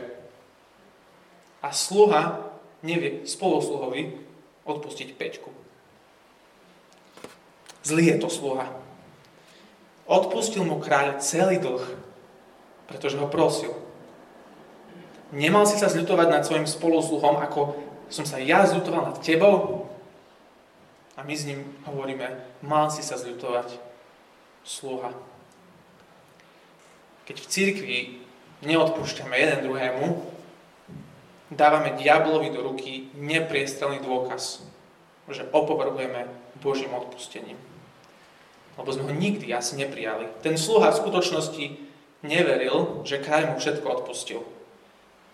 A 1.64 1.72
sluha 1.72 2.44
nevie 2.84 3.24
spolusluhovi 3.28 4.20
odpustiť 4.66 5.16
peťku. 5.16 5.50
Zlý 7.86 8.16
je 8.16 8.18
to 8.18 8.30
sluha. 8.34 8.66
Odpustil 10.06 10.66
mu 10.66 10.82
kráľ 10.82 11.22
celý 11.22 11.62
dlh, 11.62 11.86
pretože 12.90 13.18
ho 13.18 13.30
prosil. 13.30 13.74
Nemal 15.34 15.66
si 15.66 15.78
sa 15.78 15.90
zľutovať 15.90 16.28
nad 16.30 16.46
svojim 16.46 16.70
spolusluhom, 16.70 17.42
ako 17.42 17.78
som 18.10 18.26
sa 18.26 18.38
ja 18.42 18.66
zľutoval 18.66 19.14
nad 19.14 19.18
tebou? 19.22 19.88
A 21.16 21.24
my 21.24 21.34
s 21.34 21.48
ním 21.48 21.64
hovoríme, 21.88 22.28
mal 22.62 22.92
si 22.92 23.00
sa 23.00 23.16
zľutovať, 23.16 23.80
sluha. 24.66 25.14
Keď 27.30 27.38
v 27.38 27.50
cirkvi 27.50 28.00
neodpúšťame 28.66 29.38
jeden 29.38 29.60
druhému, 29.70 30.06
dávame 31.54 31.94
diablovi 31.96 32.50
do 32.50 32.66
ruky 32.66 33.14
nepriestrelný 33.14 34.02
dôkaz, 34.02 34.66
že 35.30 35.46
opovrhujeme 35.54 36.26
Božím 36.62 36.94
odpustením. 36.98 37.58
Lebo 38.76 38.90
sme 38.92 39.08
ho 39.08 39.14
nikdy 39.14 39.54
asi 39.54 39.80
neprijali. 39.80 40.28
Ten 40.44 40.60
sluha 40.60 40.92
v 40.92 41.00
skutočnosti 41.00 41.66
neveril, 42.26 43.06
že 43.08 43.22
kráľ 43.22 43.54
mu 43.54 43.58
všetko 43.62 43.88
odpustil. 44.02 44.42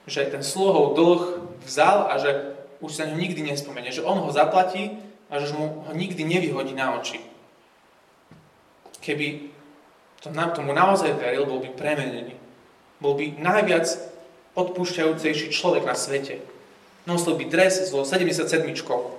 Že 0.06 0.38
ten 0.38 0.44
sluhov 0.46 0.94
dlh 0.94 1.24
vzal 1.66 2.12
a 2.12 2.14
že 2.20 2.51
už 2.82 2.92
sa 2.92 3.06
ňu 3.06 3.16
nikdy 3.16 3.46
nespomenie. 3.46 3.94
Že 3.94 4.06
on 4.06 4.26
ho 4.26 4.30
zaplatí 4.34 4.98
a 5.30 5.40
že 5.40 5.54
mu 5.54 5.86
ho 5.88 5.92
nikdy 5.94 6.26
nevyhodí 6.26 6.74
na 6.74 6.98
oči. 6.98 7.22
Keby 9.02 9.54
to, 10.22 10.30
tomu 10.54 10.74
naozaj 10.74 11.18
veril, 11.18 11.50
bol 11.50 11.62
by 11.62 11.70
premenený. 11.74 12.38
Bol 13.02 13.18
by 13.18 13.42
najviac 13.42 13.90
odpúšťajúcejší 14.54 15.50
človek 15.50 15.86
na 15.86 15.98
svete. 15.98 16.42
Nosil 17.10 17.34
by 17.34 17.50
dres 17.50 17.82
so 17.90 18.06
77 18.06 18.46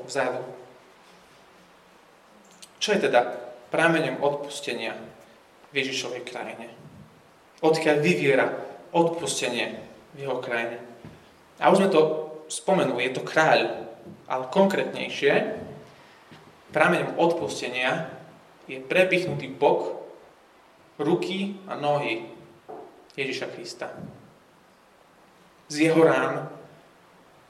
vzadu. 0.07 0.42
Čo 2.78 2.95
je 2.95 3.11
teda 3.11 3.21
prameňom 3.75 4.23
odpustenia 4.23 4.95
v 5.75 5.83
Ježišovej 5.83 6.23
krajine? 6.23 6.71
Odkiaľ 7.62 7.97
vyviera 7.99 8.47
odpustenie 8.95 9.83
v 10.14 10.19
jeho 10.23 10.38
krajine? 10.38 10.78
A 11.59 11.71
už 11.71 11.83
sme 11.83 11.90
to 11.90 12.31
spomenuli, 12.52 13.09
je 13.09 13.16
to 13.16 13.25
kráľ, 13.25 13.88
ale 14.28 14.44
konkrétnejšie, 14.52 15.56
prameňom 16.76 17.16
odpustenia 17.16 18.12
je 18.68 18.76
prepichnutý 18.76 19.49
bok, 19.49 20.04
ruky 21.00 21.56
a 21.64 21.80
nohy 21.80 22.28
Ježiša 23.16 23.47
Krista. 23.56 23.88
Z 25.73 25.88
jeho 25.88 26.04
rán 26.04 26.52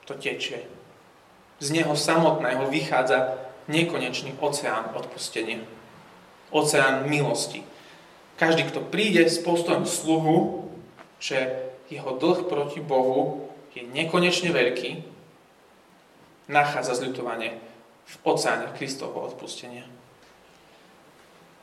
to 0.06 0.14
tečie. 0.14 0.62
Z 1.58 1.74
neho 1.74 1.94
samotného 1.94 2.70
vychádza 2.70 3.38
nekonečný 3.66 4.38
oceán 4.38 4.94
odpustenia. 4.94 5.62
Oceán 6.50 7.10
milosti. 7.10 7.62
Každý, 8.38 8.66
kto 8.70 8.82
príde 8.82 9.22
s 9.26 9.38
postojom 9.38 9.86
sluhu, 9.86 10.66
že 11.22 11.70
jeho 11.86 12.18
dlh 12.18 12.50
proti 12.50 12.82
Bohu 12.82 13.51
je 13.72 13.82
nekonečne 13.88 14.52
veľký, 14.52 14.90
nachádza 16.52 17.00
zľutovanie 17.00 17.56
v 18.04 18.14
oceáne 18.26 18.68
Kristovho 18.76 19.32
odpustenia. 19.32 19.86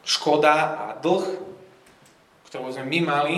Škoda 0.01 0.53
a 0.73 0.85
dlh, 0.97 1.25
ktorú 2.49 2.73
sme 2.73 2.89
my 2.89 2.99
mali, 3.05 3.35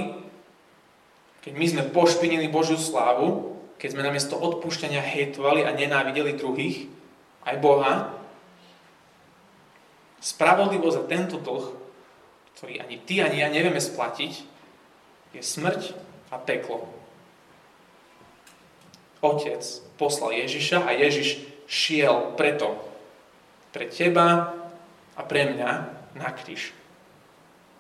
keď 1.44 1.54
my 1.58 1.66
sme 1.68 1.84
pošpinili 1.92 2.48
Božiu 2.48 2.80
slávu, 2.80 3.60
keď 3.82 3.98
sme 3.98 4.06
namiesto 4.06 4.38
odpúšťania 4.38 5.02
hejtovali 5.02 5.66
a 5.66 5.74
nenávideli 5.74 6.38
druhých, 6.38 6.86
aj 7.44 7.56
Boha, 7.58 8.14
spravodlivo 10.22 10.88
za 10.94 11.02
tento 11.10 11.42
dlh, 11.42 11.66
ktorý 12.56 12.78
ani 12.78 13.02
ty, 13.02 13.26
ani 13.26 13.42
ja 13.42 13.50
nevieme 13.50 13.82
splatiť, 13.82 14.34
je 15.34 15.42
smrť 15.42 15.98
a 16.30 16.38
peklo. 16.38 17.01
Otec 19.22 19.62
poslal 20.02 20.34
Ježiša 20.34 20.82
a 20.82 20.92
Ježiš 20.98 21.46
šiel 21.70 22.34
preto, 22.36 22.74
pre 23.72 23.88
teba 23.88 24.58
a 25.16 25.22
pre 25.24 25.48
mňa 25.48 25.72
na 26.20 26.30
kríž. 26.34 26.76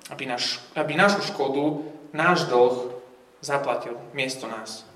Aby, 0.07 0.29
naš, 0.29 0.63
aby 0.77 0.95
našu 0.95 1.25
škodu, 1.25 1.83
náš 2.15 2.47
dlh 2.47 2.95
zaplatil 3.43 3.99
miesto 4.15 4.47
nás. 4.47 4.87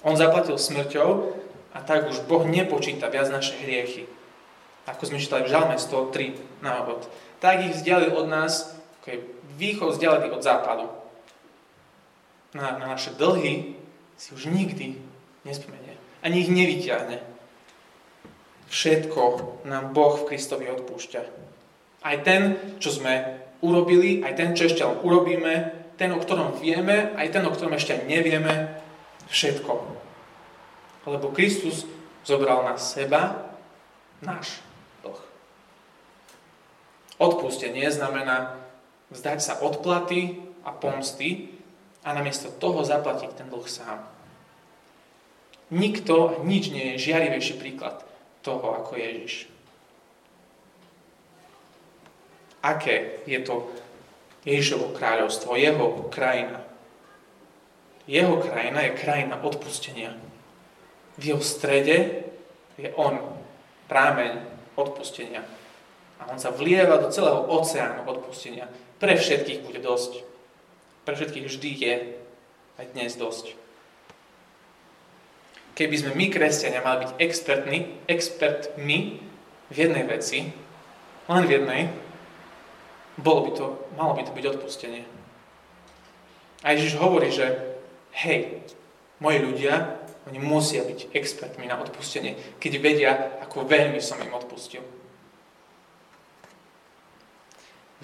On 0.00 0.16
zaplatil 0.16 0.56
smrťou 0.56 1.36
a 1.76 1.78
tak 1.84 2.08
už 2.08 2.24
Boh 2.24 2.42
nepočíta 2.48 3.12
viac 3.12 3.28
naše 3.28 3.54
hriechy. 3.60 4.08
Ako 4.88 5.06
sme 5.06 5.22
čítali 5.22 5.46
v 5.46 5.52
Žalme 5.52 5.76
103 5.76 6.64
na 6.64 6.82
obod. 6.82 7.06
Tak 7.38 7.62
ich 7.62 7.76
vzdialil 7.78 8.16
od 8.16 8.26
nás, 8.26 8.74
ako 9.00 9.06
je 9.06 9.18
východ 9.60 9.94
vzdialený 9.94 10.34
od 10.34 10.42
západu. 10.42 10.86
Na, 12.56 12.80
na 12.80 12.90
naše 12.90 13.14
dlhy 13.14 13.79
si 14.20 14.36
už 14.36 14.52
nikdy 14.52 15.00
nespomenie. 15.48 15.96
Ani 16.20 16.44
ich 16.44 16.52
nevyťahne. 16.52 17.24
Všetko 18.68 19.20
nám 19.64 19.96
Boh 19.96 20.20
v 20.20 20.28
Kristovi 20.28 20.68
odpúšťa. 20.68 21.22
Aj 22.04 22.16
ten, 22.20 22.60
čo 22.76 22.92
sme 22.92 23.40
urobili, 23.64 24.20
aj 24.20 24.36
ten, 24.36 24.48
čo 24.52 24.68
ešte 24.68 24.84
urobíme, 24.84 25.72
ten, 25.96 26.12
o 26.12 26.20
ktorom 26.20 26.60
vieme, 26.60 27.16
aj 27.16 27.32
ten, 27.32 27.42
o 27.48 27.52
ktorom 27.52 27.72
ešte 27.72 28.04
nevieme, 28.04 28.76
všetko. 29.32 29.72
Lebo 31.08 31.32
Kristus 31.32 31.88
zobral 32.20 32.60
na 32.68 32.76
seba 32.76 33.56
náš 34.20 34.60
dlh. 35.00 35.16
Odpustenie 37.16 37.88
znamená 37.88 38.60
vzdať 39.08 39.38
sa 39.40 39.56
odplaty 39.64 40.44
a 40.60 40.76
pomsty 40.76 41.59
a 42.04 42.08
namiesto 42.16 42.48
toho 42.48 42.80
zaplatiť 42.84 43.30
ten 43.36 43.46
dlh 43.52 43.66
sám. 43.68 44.00
Nikto, 45.70 46.42
nič 46.42 46.74
nie 46.74 46.94
je 46.94 47.10
žiarivejší 47.10 47.54
príklad 47.60 48.02
toho 48.42 48.74
ako 48.80 48.98
Ježiš. 48.98 49.46
Aké 52.60 53.24
je 53.24 53.40
to 53.40 53.70
Ježišovo 54.44 54.96
kráľovstvo, 54.96 55.56
jeho 55.56 56.10
krajina. 56.12 56.64
Jeho 58.10 58.42
krajina 58.42 58.80
je 58.88 58.98
krajina 58.98 59.36
odpustenia. 59.40 60.16
V 61.20 61.22
jeho 61.22 61.42
strede 61.44 62.26
je 62.80 62.88
on, 62.96 63.20
prámeň 63.86 64.40
odpustenia. 64.74 65.44
A 66.20 66.32
on 66.32 66.40
sa 66.40 66.52
vlieva 66.52 66.98
do 67.00 67.12
celého 67.12 67.44
oceánu 67.48 68.04
odpustenia. 68.08 68.68
Pre 69.00 69.12
všetkých 69.16 69.64
bude 69.64 69.80
dosť. 69.80 70.24
Pre 71.04 71.14
všetkých 71.16 71.46
vždy 71.48 71.70
je 71.80 71.94
aj 72.76 72.86
dnes 72.92 73.12
dosť. 73.16 73.56
Keby 75.76 75.96
sme 75.96 76.12
my, 76.12 76.26
kresťania, 76.28 76.84
mali 76.84 77.08
byť 77.08 77.12
expertní, 77.16 77.78
expertmi 78.04 79.16
v 79.72 79.76
jednej 79.76 80.04
veci, 80.04 80.52
len 81.30 81.42
v 81.48 81.54
jednej, 81.56 81.82
bolo 83.16 83.48
by 83.48 83.50
to, 83.56 83.66
malo 83.96 84.12
by 84.12 84.22
to 84.28 84.32
byť 84.36 84.44
odpustenie. 84.44 85.02
A 86.60 86.76
Ježiš 86.76 87.00
hovorí, 87.00 87.32
že 87.32 87.48
hej, 88.12 88.60
moji 89.24 89.40
ľudia, 89.40 89.96
oni 90.28 90.36
musia 90.36 90.84
byť 90.84 91.16
expertmi 91.16 91.64
na 91.64 91.80
odpustenie, 91.80 92.36
keď 92.60 92.72
vedia, 92.76 93.12
ako 93.40 93.64
veľmi 93.64 94.00
som 94.04 94.20
im 94.20 94.36
odpustil. 94.36 94.84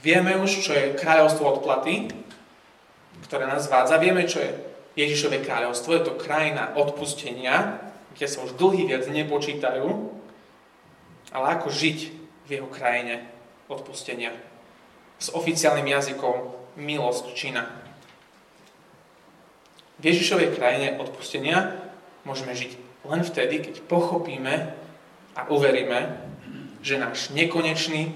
Vieme 0.00 0.36
už, 0.40 0.64
čo 0.64 0.72
je 0.72 0.96
kráľovstvo 0.96 1.60
odplaty, 1.60 2.08
ktoré 3.24 3.48
nás 3.48 3.70
vádza. 3.70 3.96
Vieme, 3.96 4.28
čo 4.28 4.42
je 4.42 4.50
Ježišové 4.96 5.44
kráľovstvo. 5.44 5.92
Je 5.92 6.06
to 6.08 6.16
krajina 6.16 6.72
odpustenia, 6.72 7.80
kde 8.16 8.26
sa 8.26 8.40
už 8.42 8.56
dlhý 8.56 8.88
viac 8.88 9.04
nepočítajú, 9.04 9.86
ale 11.36 11.46
ako 11.60 11.68
žiť 11.68 11.98
v 12.48 12.48
jeho 12.48 12.68
krajine 12.72 13.28
odpustenia 13.68 14.32
s 15.20 15.32
oficiálnym 15.32 15.88
jazykom 15.88 16.52
milosť 16.80 17.24
čina. 17.36 17.68
V 19.96 20.02
Ježišovej 20.12 20.56
krajine 20.56 21.00
odpustenia 21.00 21.72
môžeme 22.24 22.52
žiť 22.52 22.76
len 23.08 23.24
vtedy, 23.24 23.64
keď 23.64 23.74
pochopíme 23.88 24.76
a 25.36 25.40
uveríme, 25.48 26.20
že 26.84 27.00
náš 27.00 27.32
nekonečný, 27.32 28.12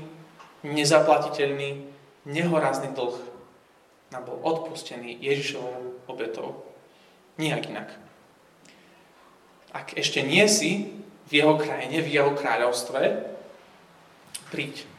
nezaplatiteľný, 0.60 1.88
nehorázny 2.28 2.92
dlh 2.92 3.29
nám 4.10 4.22
bol 4.26 4.38
odpustený 4.42 5.18
Ježišovou 5.22 6.06
obetou. 6.10 6.66
Nijak 7.38 7.70
inak. 7.70 7.90
Ak 9.70 9.94
ešte 9.94 10.20
nie 10.20 10.44
si 10.50 10.90
v 11.30 11.32
jeho 11.32 11.54
krajine, 11.54 12.02
v 12.02 12.10
jeho 12.10 12.34
kráľovstve, 12.34 13.00
príď 14.50 14.90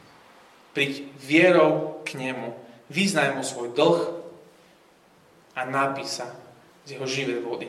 Príď 0.72 1.04
vierou 1.20 2.00
k 2.08 2.16
nemu, 2.16 2.56
vyznaj 2.88 3.36
mu 3.36 3.44
svoj 3.44 3.76
dlh 3.76 4.00
a 5.52 5.68
napí 5.68 6.08
sa 6.08 6.32
z 6.88 6.96
jeho 6.96 7.04
živej 7.04 7.44
vody. 7.44 7.68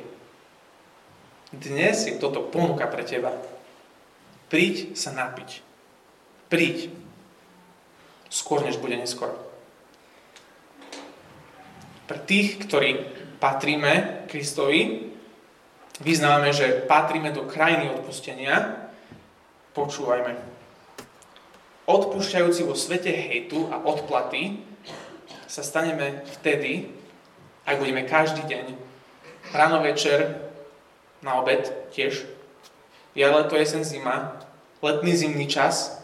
Dnes 1.52 2.08
je 2.08 2.16
toto 2.16 2.48
ponuka 2.48 2.88
pre 2.88 3.04
teba. 3.04 3.36
Príď 4.48 4.96
sa 4.96 5.12
napiť. 5.12 5.60
Príď. 6.48 6.90
Skôr, 8.32 8.64
než 8.64 8.80
bude 8.80 8.96
neskoro. 8.96 9.36
Pre 12.14 12.30
tých, 12.30 12.62
ktorí 12.70 13.10
patríme 13.42 14.30
Kristovi, 14.30 15.10
vyznáme, 15.98 16.54
že 16.54 16.86
patríme 16.86 17.34
do 17.34 17.50
krajiny 17.50 17.90
odpustenia, 17.90 18.86
počúvajme. 19.74 20.38
Odpúšťajúci 21.90 22.70
vo 22.70 22.78
svete 22.78 23.10
hejtu 23.10 23.66
a 23.74 23.82
odplaty 23.82 24.62
sa 25.50 25.66
staneme 25.66 26.22
vtedy, 26.38 26.94
ak 27.66 27.82
budeme 27.82 28.06
každý 28.06 28.46
deň, 28.46 28.78
ráno, 29.50 29.82
večer, 29.82 30.38
na 31.26 31.42
obed 31.42 31.66
tiež, 31.98 32.30
je 33.18 33.26
leto, 33.26 33.58
jesen, 33.58 33.82
zima, 33.82 34.38
letný 34.86 35.18
zimný 35.18 35.50
čas, 35.50 35.98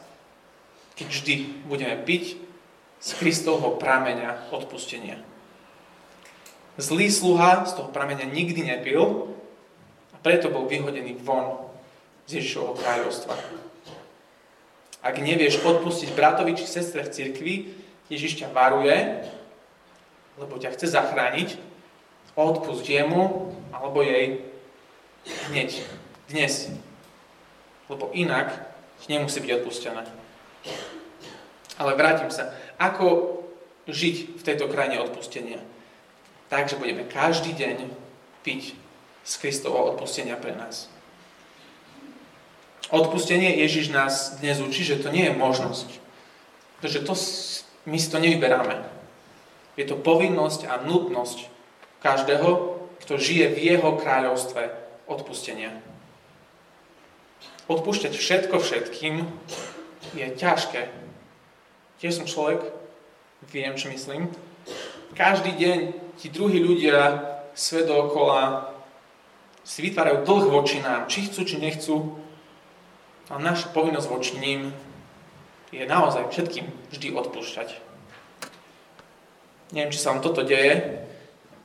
keď 0.97 1.05
vždy 1.05 1.35
budeme 1.69 2.01
piť 2.01 2.41
z 2.97 3.09
Kristovho 3.13 3.77
prameňa 3.77 4.49
odpustenia. 4.49 5.28
Zlý 6.79 7.11
sluha 7.11 7.67
z 7.67 7.75
toho 7.75 7.91
prameňa 7.91 8.31
nikdy 8.31 8.63
nepil 8.63 9.35
a 10.15 10.17
preto 10.23 10.47
bol 10.47 10.63
vyhodený 10.63 11.19
von 11.19 11.67
z 12.23 12.39
Ježišovho 12.39 12.79
kráľovstva. 12.79 13.35
Ak 15.03 15.15
nevieš 15.19 15.59
odpustiť 15.59 16.15
bratovi 16.15 16.55
či 16.55 16.63
sestre 16.63 17.03
v 17.03 17.11
cirkvi, 17.11 17.55
Ježiš 18.07 18.39
ťa 18.43 18.55
varuje, 18.55 18.95
lebo 20.39 20.55
ťa 20.55 20.71
chce 20.71 20.95
zachrániť, 20.95 21.59
odpust 22.39 22.87
jemu 22.87 23.51
alebo 23.75 23.99
jej 23.99 24.39
hneď, 25.51 25.83
dnes, 26.31 26.71
lebo 27.91 28.07
inak 28.15 28.55
nemusí 29.11 29.43
byť 29.43 29.51
odpustené. 29.59 30.03
Ale 31.75 31.95
vrátim 31.95 32.31
sa. 32.31 32.55
Ako 32.79 33.39
žiť 33.87 34.39
v 34.39 34.41
tejto 34.47 34.71
krajine 34.71 35.03
odpustenia? 35.03 35.59
Takže 36.49 36.81
budeme 36.81 37.05
každý 37.05 37.53
deň 37.53 37.93
piť 38.41 38.73
z 39.21 39.33
Kristovho 39.37 39.93
odpustenia 39.93 40.33
pre 40.33 40.57
nás. 40.57 40.89
Odpustenie 42.89 43.61
Ježiš 43.61 43.93
nás 43.93 44.41
dnes 44.41 44.57
učí, 44.57 44.81
že 44.81 44.97
to 44.97 45.13
nie 45.13 45.29
je 45.29 45.37
možnosť. 45.37 46.01
Pretože 46.81 47.05
to, 47.05 47.13
my 47.85 47.97
si 48.01 48.09
to 48.09 48.17
nevyberáme. 48.17 48.81
Je 49.77 49.85
to 49.85 49.93
povinnosť 49.93 50.65
a 50.65 50.81
nutnosť 50.81 51.53
každého, 52.01 52.81
kto 53.05 53.13
žije 53.21 53.53
v 53.53 53.57
jeho 53.69 53.93
kráľovstve 53.93 54.73
odpustenia. 55.05 55.69
Odpúšťať 57.69 58.17
všetko 58.17 58.57
všetkým 58.57 59.29
je 60.17 60.25
ťažké. 60.33 60.89
Tiež 62.01 62.17
som 62.17 62.25
človek, 62.25 62.65
viem, 63.53 63.77
čo 63.77 63.93
myslím. 63.93 64.33
Každý 65.13 65.53
deň 65.53 66.08
ti 66.19 66.27
druhí 66.27 66.59
ľudia, 66.59 67.23
svet 67.55 67.87
dookola, 67.87 68.75
si 69.63 69.79
vytvárajú 69.79 70.27
dlh 70.27 70.45
voči 70.51 70.83
nám, 70.83 71.07
či 71.07 71.31
chcú, 71.31 71.47
či 71.47 71.55
nechcú. 71.61 72.19
A 73.31 73.39
naša 73.39 73.71
povinnosť 73.71 74.07
voči 74.11 74.35
ním 74.41 74.75
je 75.69 75.85
naozaj 75.85 76.27
všetkým 76.33 76.65
vždy 76.91 77.07
odpúšťať. 77.13 77.77
Neviem, 79.71 79.93
či 79.93 80.01
sa 80.01 80.11
vám 80.11 80.25
toto 80.25 80.41
deje. 80.41 81.05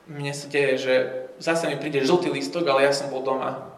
Mne 0.05 0.31
sa 0.31 0.45
deje, 0.45 0.71
že 0.77 0.93
zase 1.41 1.65
mi 1.65 1.81
príde 1.81 2.05
žltý 2.05 2.29
listok, 2.29 2.69
ale 2.69 2.85
ja 2.85 2.93
som 2.93 3.09
bol 3.09 3.25
doma. 3.25 3.73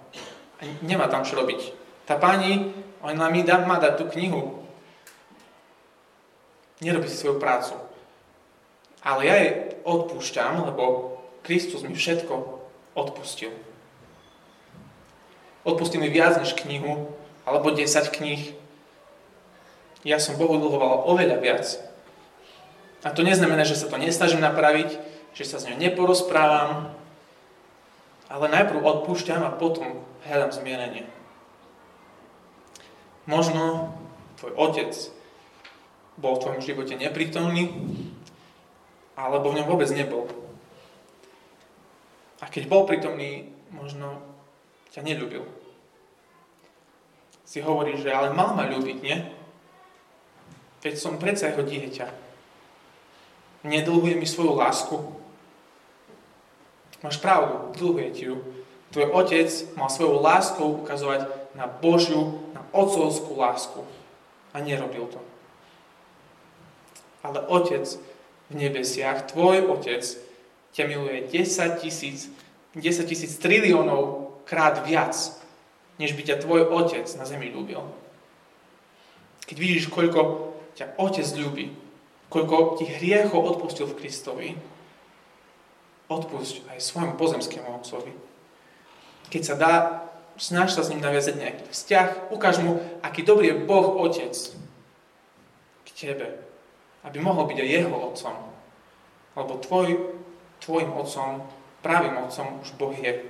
A 0.59 0.61
nemá 0.83 1.07
tam 1.07 1.23
čo 1.23 1.39
robiť. 1.39 1.71
Tá 2.03 2.19
pani, 2.19 2.75
ona 2.99 3.31
mi 3.31 3.47
dá, 3.47 3.63
má 3.63 3.79
dať 3.79 4.03
tú 4.03 4.05
knihu. 4.11 4.59
Nerobí 6.83 7.07
si 7.07 7.15
svoju 7.15 7.39
prácu. 7.39 7.87
Ale 9.08 9.24
ja 9.24 9.36
jej 9.39 9.52
odpúšťam, 9.88 10.67
lebo 10.67 11.15
Kristus 11.48 11.88
mi 11.88 11.96
všetko 11.96 12.60
odpustil. 12.91 13.56
Odpustil 15.63 16.04
mi 16.04 16.12
viac 16.12 16.36
než 16.43 16.52
knihu, 16.60 17.15
alebo 17.48 17.72
10 17.72 17.88
kníh. 18.12 18.52
Ja 20.04 20.20
som 20.20 20.36
Bohu 20.36 20.60
dlhoval 20.60 21.08
oveľa 21.08 21.39
viac. 21.39 21.65
A 23.08 23.15
to 23.15 23.24
neznamená, 23.24 23.63
že 23.63 23.80
sa 23.80 23.88
to 23.88 23.96
nesnažím 23.96 24.43
napraviť, 24.43 25.00
že 25.32 25.48
sa 25.48 25.63
s 25.63 25.72
ňou 25.72 25.80
neporozprávam, 25.80 26.91
ale 28.28 28.46
najprv 28.52 28.84
odpúšťam 28.84 29.39
a 29.48 29.56
potom 29.56 30.04
hľadám 30.28 30.52
zmierenie. 30.52 31.08
Možno 33.24 33.96
tvoj 34.43 34.52
otec 34.60 34.91
bol 36.20 36.36
v 36.36 36.41
tvojom 36.43 36.62
živote 36.63 37.00
neprítomný, 37.00 37.72
alebo 39.17 39.49
v 39.49 39.58
ňom 39.60 39.67
vôbec 39.67 39.89
nebol. 39.89 40.30
A 42.38 42.45
keď 42.45 42.69
bol 42.69 42.86
prítomný, 42.86 43.49
možno 43.73 44.21
ťa 44.93 45.01
neľúbil. 45.01 45.41
Si 47.41 47.58
hovorí, 47.65 47.97
že 47.97 48.13
ale 48.13 48.30
mal 48.30 48.53
ma 48.53 48.69
ľúbiť, 48.69 48.97
nie? 49.01 49.17
Veď 50.86 50.95
som 51.01 51.17
predsa 51.17 51.49
jeho 51.49 51.65
dieťa. 51.65 52.08
Nedlhuje 53.65 54.13
mi 54.21 54.30
svoju 54.30 54.53
lásku. 54.53 54.95
Máš 57.01 57.17
pravdu, 57.17 57.73
dlhuje 57.73 58.10
ti 58.13 58.30
ju. 58.30 58.38
Tvoj 58.93 59.10
otec 59.17 59.49
mal 59.73 59.89
svojou 59.89 60.21
láskou 60.21 60.86
ukazovať 60.86 61.27
na 61.58 61.65
Božiu, 61.65 62.45
na 62.53 62.62
otcovskú 62.69 63.34
lásku. 63.34 63.82
A 64.53 64.62
nerobil 64.62 65.10
to. 65.10 65.19
Ale 67.25 67.43
Otec 67.49 67.84
v 68.47 68.53
nebesiach, 68.55 69.27
tvoj 69.31 69.67
Otec, 69.67 70.03
ťa 70.71 70.83
miluje 70.88 71.27
10 71.31 71.81
tisíc, 71.83 72.31
10 72.77 73.10
tisíc 73.10 73.36
triliónov 73.41 74.31
krát 74.47 74.86
viac, 74.88 75.15
než 75.99 76.13
by 76.13 76.21
ťa 76.23 76.41
tvoj 76.45 76.69
Otec 76.69 77.07
na 77.17 77.25
zemi 77.25 77.51
ľúbil. 77.51 77.81
Keď 79.47 79.57
vidíš, 79.57 79.91
koľko 79.91 80.53
ťa 80.77 80.95
Otec 81.01 81.27
ľúbi, 81.36 81.73
koľko 82.29 82.79
ti 82.79 82.86
hriechov 82.88 83.39
odpustil 83.39 83.88
v 83.88 83.97
Kristovi, 83.97 84.49
odpusť 86.07 86.63
aj 86.71 86.79
svojmu 86.79 87.13
pozemskému 87.19 87.67
Otcovi. 87.67 88.15
Keď 89.27 89.41
sa 89.43 89.55
dá, 89.60 89.73
snaž 90.39 90.71
sa 90.71 90.88
s 90.88 90.91
ním 90.91 91.03
naviazať 91.03 91.36
nejaký 91.36 91.65
vzťah, 91.67 92.31
ukáž 92.31 92.63
mu, 92.63 92.79
aký 93.03 93.27
dobrý 93.27 93.51
je 93.51 93.60
Boh 93.67 93.99
Otec 93.99 94.36
k 95.83 95.89
tebe, 95.91 96.46
aby 97.08 97.17
mohol 97.24 97.48
byť 97.48 97.58
aj 97.63 97.70
jeho 97.72 97.96
otcom. 97.96 98.36
Lebo 99.39 99.54
tvoj, 99.63 99.88
tvojim 100.60 100.91
otcom, 100.91 101.48
pravým 101.80 102.20
otcom 102.20 102.60
už 102.60 102.76
Boh 102.76 102.91
je. 102.91 103.24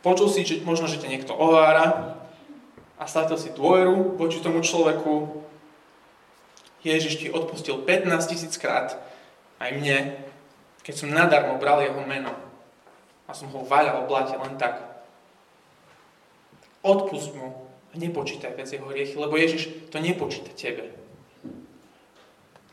Počul 0.00 0.28
si, 0.32 0.48
že 0.48 0.64
možno, 0.64 0.88
že 0.88 0.96
ťa 0.96 1.12
niekto 1.12 1.36
ohára 1.36 2.16
a 2.96 3.04
stratil 3.04 3.36
si 3.36 3.52
dôveru 3.52 4.16
voči 4.16 4.40
tomu 4.40 4.64
človeku. 4.64 5.44
Ježiš 6.80 7.20
ti 7.20 7.26
odpustil 7.28 7.82
15 7.84 8.30
tisíc 8.30 8.54
krát, 8.56 8.96
aj 9.58 9.74
mne, 9.74 10.14
keď 10.86 10.94
som 10.94 11.10
nadarmo 11.10 11.58
bral 11.58 11.82
jeho 11.82 12.00
meno 12.06 12.32
a 13.26 13.34
som 13.34 13.50
ho 13.50 13.66
vaľal 13.66 14.06
v 14.06 14.08
blate 14.08 14.34
len 14.38 14.54
tak. 14.56 15.04
Odpust 16.80 17.34
mu 17.34 17.68
a 17.90 17.94
nepočítaj 17.98 18.54
vec 18.54 18.70
jeho 18.70 18.86
hriechy, 18.86 19.18
lebo 19.18 19.34
Ježiš 19.34 19.90
to 19.90 19.98
nepočíta 19.98 20.54
tebe. 20.54 20.97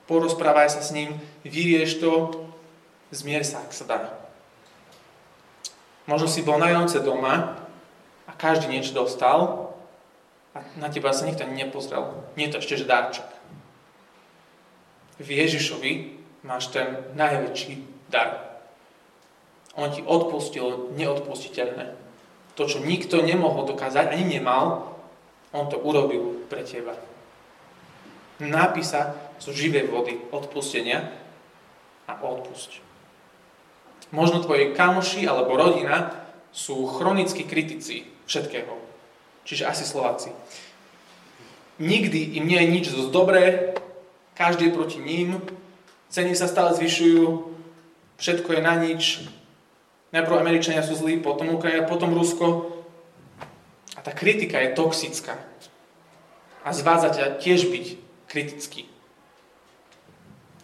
Porozprávaj 0.05 0.69
sa 0.69 0.81
s 0.85 0.93
ním, 0.93 1.17
vyrieš 1.41 1.97
to, 1.97 2.45
zmier 3.09 3.41
sa, 3.41 3.65
ak 3.65 3.73
sa 3.73 3.85
dá. 3.89 3.99
Možno 6.05 6.29
si 6.29 6.45
bol 6.45 6.61
na 6.61 6.69
Vianoce 6.69 7.01
doma 7.01 7.57
a 8.29 8.31
každý 8.37 8.69
niečo 8.69 8.93
dostal 8.93 9.73
a 10.53 10.61
na 10.77 10.93
teba 10.93 11.09
sa 11.09 11.25
nikto 11.25 11.49
nepozrel. 11.49 12.13
Nie 12.37 12.47
je 12.47 12.53
to 12.53 12.61
ešte, 12.61 12.85
že 12.85 12.89
darček. 12.89 13.29
V 15.17 15.29
Ježišovi 15.31 15.91
máš 16.45 16.69
ten 16.69 17.01
najväčší 17.17 17.81
dar. 18.13 18.61
On 19.73 19.89
ti 19.89 20.05
odpustil 20.05 20.93
neodpustiteľné. 20.93 21.97
To, 22.55 22.63
čo 22.63 22.79
nikto 22.79 23.19
nemohol 23.19 23.67
dokázať, 23.67 24.13
ani 24.13 24.39
nemal, 24.39 24.95
on 25.51 25.67
to 25.67 25.81
urobil 25.81 26.45
pre 26.47 26.63
teba. 26.63 26.95
Napísa 28.39 29.15
zo 29.39 29.51
živej 29.51 29.87
vody 29.91 30.19
odpustenia 30.31 31.11
a 32.05 32.17
odpusť. 32.19 32.81
Možno 34.13 34.43
tvoji 34.45 34.73
kamoši 34.77 35.25
alebo 35.25 35.57
rodina 35.57 36.13
sú 36.55 36.85
chronickí 36.87 37.43
kritici 37.43 38.07
všetkého. 38.29 38.71
Čiže 39.45 39.67
asi 39.67 39.83
Slováci. 39.83 40.31
Nikdy 41.81 42.39
im 42.39 42.47
nie 42.47 42.59
je 42.61 42.71
nič 42.71 42.85
dosť 42.89 43.11
dobré, 43.11 43.43
každý 44.37 44.71
je 44.71 44.77
proti 44.77 44.99
ním, 45.03 45.43
ceny 46.07 46.31
sa 46.31 46.47
stále 46.47 46.71
zvyšujú, 46.71 47.51
všetko 48.15 48.49
je 48.55 48.61
na 48.63 48.75
nič, 48.79 49.03
Najprv 50.15 50.39
Američania 50.39 50.79
sú 50.79 50.95
zlí, 50.95 51.19
potom 51.19 51.59
Ukrajina, 51.59 51.83
potom 51.83 52.15
Rusko. 52.15 52.71
A 53.95 53.99
tá 53.99 54.15
kritika 54.15 54.63
je 54.63 54.71
toxická. 54.71 55.35
A 56.63 56.71
zvádza 56.71 57.11
ťa 57.11 57.25
tiež 57.43 57.67
byť 57.67 57.85
kritický. 58.31 58.87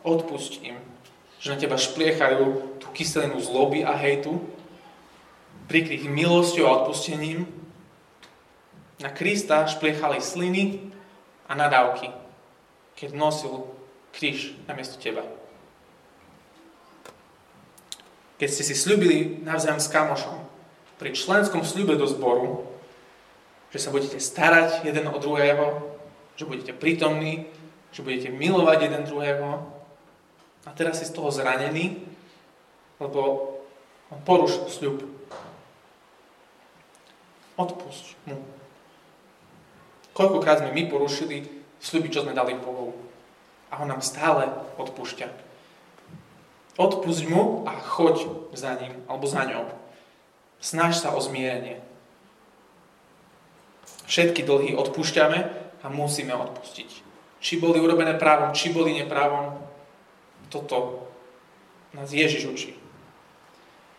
Odpusť 0.01 0.65
im. 0.65 0.77
že 1.41 1.49
na 1.49 1.57
teba 1.57 1.73
špliechajú 1.73 2.77
tú 2.77 2.87
kyselinu 2.93 3.41
zloby 3.41 3.81
a 3.81 3.97
hejtu, 3.97 4.37
prikrytý 5.65 6.05
milosťou 6.05 6.69
a 6.69 6.85
odpustením. 6.85 7.49
Na 9.01 9.09
Krista 9.09 9.65
špliechali 9.65 10.21
sliny 10.21 10.93
a 11.49 11.57
nadávky, 11.57 12.13
keď 12.93 13.17
nosil 13.17 13.65
kríž 14.13 14.53
namiesto 14.69 15.01
teba. 15.01 15.25
Keď 18.37 18.49
ste 18.53 18.61
si 18.61 18.75
slúbili 18.77 19.41
navzájom 19.41 19.81
s 19.81 19.89
kamošom 19.89 20.37
pri 21.01 21.17
členskom 21.17 21.65
sľube 21.65 21.97
do 21.97 22.05
zboru, 22.05 22.69
že 23.73 23.81
sa 23.81 23.89
budete 23.89 24.21
starať 24.21 24.85
jeden 24.85 25.09
o 25.09 25.17
druhého, 25.17 25.97
že 26.37 26.45
budete 26.45 26.77
prítomní, 26.77 27.49
že 27.89 28.05
budete 28.05 28.29
milovať 28.29 28.77
jeden 28.85 29.03
druhého, 29.09 29.81
a 30.65 30.69
teraz 30.74 31.02
si 31.02 31.06
z 31.10 31.15
toho 31.15 31.34
zranený, 31.34 32.06
lebo 33.02 33.21
on 34.13 34.19
porušil 34.21 34.69
sľub. 34.69 34.97
Odpusť 37.58 38.17
mu. 38.30 38.38
Koľkokrát 40.12 40.62
sme 40.62 40.76
my 40.76 40.84
porušili 40.91 41.47
sľuby, 41.82 42.08
čo 42.12 42.21
sme 42.28 42.38
dali 42.38 42.54
Bohu. 42.60 42.93
A 43.71 43.82
on 43.82 43.88
nám 43.88 44.04
stále 44.04 44.52
odpúšťa. 44.76 45.28
Odpusť 46.76 47.24
mu 47.32 47.63
a 47.63 47.74
choď 47.80 48.28
za 48.52 48.76
ním, 48.76 48.93
alebo 49.08 49.26
za 49.26 49.47
ňou. 49.47 49.71
Snaž 50.62 51.00
sa 51.00 51.15
o 51.15 51.19
zmierenie. 51.24 51.82
Všetky 54.06 54.43
dlhy 54.43 54.76
odpúšťame 54.76 55.39
a 55.82 55.86
musíme 55.88 56.36
odpustiť. 56.36 56.89
Či 57.41 57.58
boli 57.58 57.80
urobené 57.80 58.13
právom, 58.19 58.54
či 58.54 58.76
boli 58.76 58.93
neprávom, 58.93 59.58
toto 60.51 61.07
nás 61.95 62.11
Ježiš 62.11 62.51
učí. 62.51 62.71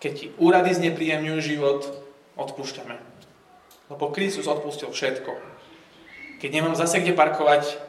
Keď 0.05 0.13
ti 0.13 0.27
úrady 0.37 0.77
znepríjemňujú 0.77 1.39
život, 1.41 1.81
odpúšťame. 2.37 3.01
Lebo 3.89 4.13
Kristus 4.13 4.49
odpustil 4.49 4.93
všetko. 4.93 5.33
Keď 6.45 6.51
nemám 6.53 6.77
zase 6.77 7.01
kde 7.01 7.17
parkovať, 7.17 7.81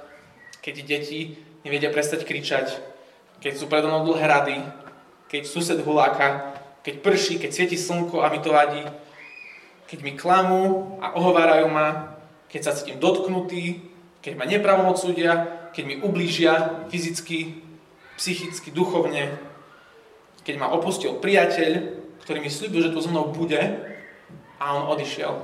keď 0.63 0.76
deti 0.88 1.36
nevedia 1.67 1.91
prestať 1.91 2.23
kričať, 2.23 2.71
keď 3.43 3.54
sú 3.60 3.67
predo 3.67 3.91
mnou 3.91 4.08
dlhé 4.08 4.26
rady, 4.30 4.58
keď 5.28 5.43
sused 5.49 5.80
huláka, 5.84 6.56
keď 6.86 7.02
prší, 7.02 7.41
keď 7.41 7.49
svieti 7.52 7.78
slnko 7.80 8.21
a 8.21 8.30
mi 8.30 8.39
to 8.43 8.54
vadí, 8.54 8.84
keď 9.89 9.99
mi 10.04 10.13
klamú 10.13 10.95
a 11.02 11.15
ohovárajú 11.17 11.67
ma, 11.71 12.19
keď 12.52 12.62
sa 12.69 12.76
cítim 12.76 13.02
dotknutý, 13.02 13.82
keď 14.21 14.34
ma 14.38 14.45
nepravom 14.45 14.91
odsúdia, 14.91 15.65
keď 15.73 15.84
mi 15.89 15.95
ublížia 15.99 16.86
fyzicky, 16.88 17.63
psychicky, 18.24 18.72
duchovne, 18.72 19.36
keď 20.48 20.56
ma 20.56 20.72
opustil 20.72 21.20
priateľ, 21.20 21.92
ktorý 22.24 22.40
mi 22.40 22.48
slúbil, 22.48 22.88
že 22.88 22.96
tu 22.96 23.04
so 23.04 23.12
mnou 23.12 23.36
bude 23.36 23.60
a 24.64 24.66
on 24.80 24.96
odišiel. 24.96 25.44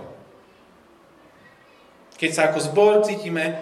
Keď 2.15 2.29
sa 2.31 2.47
ako 2.47 2.59
zbor 2.63 3.03
cítime 3.03 3.59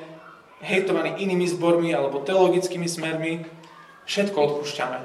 hejtovaní 0.61 1.17
inými 1.17 1.49
zbormi 1.49 1.89
alebo 1.97 2.21
teologickými 2.21 2.85
smermi, 2.85 3.41
všetko 4.05 4.37
odpúšťame. 4.37 5.01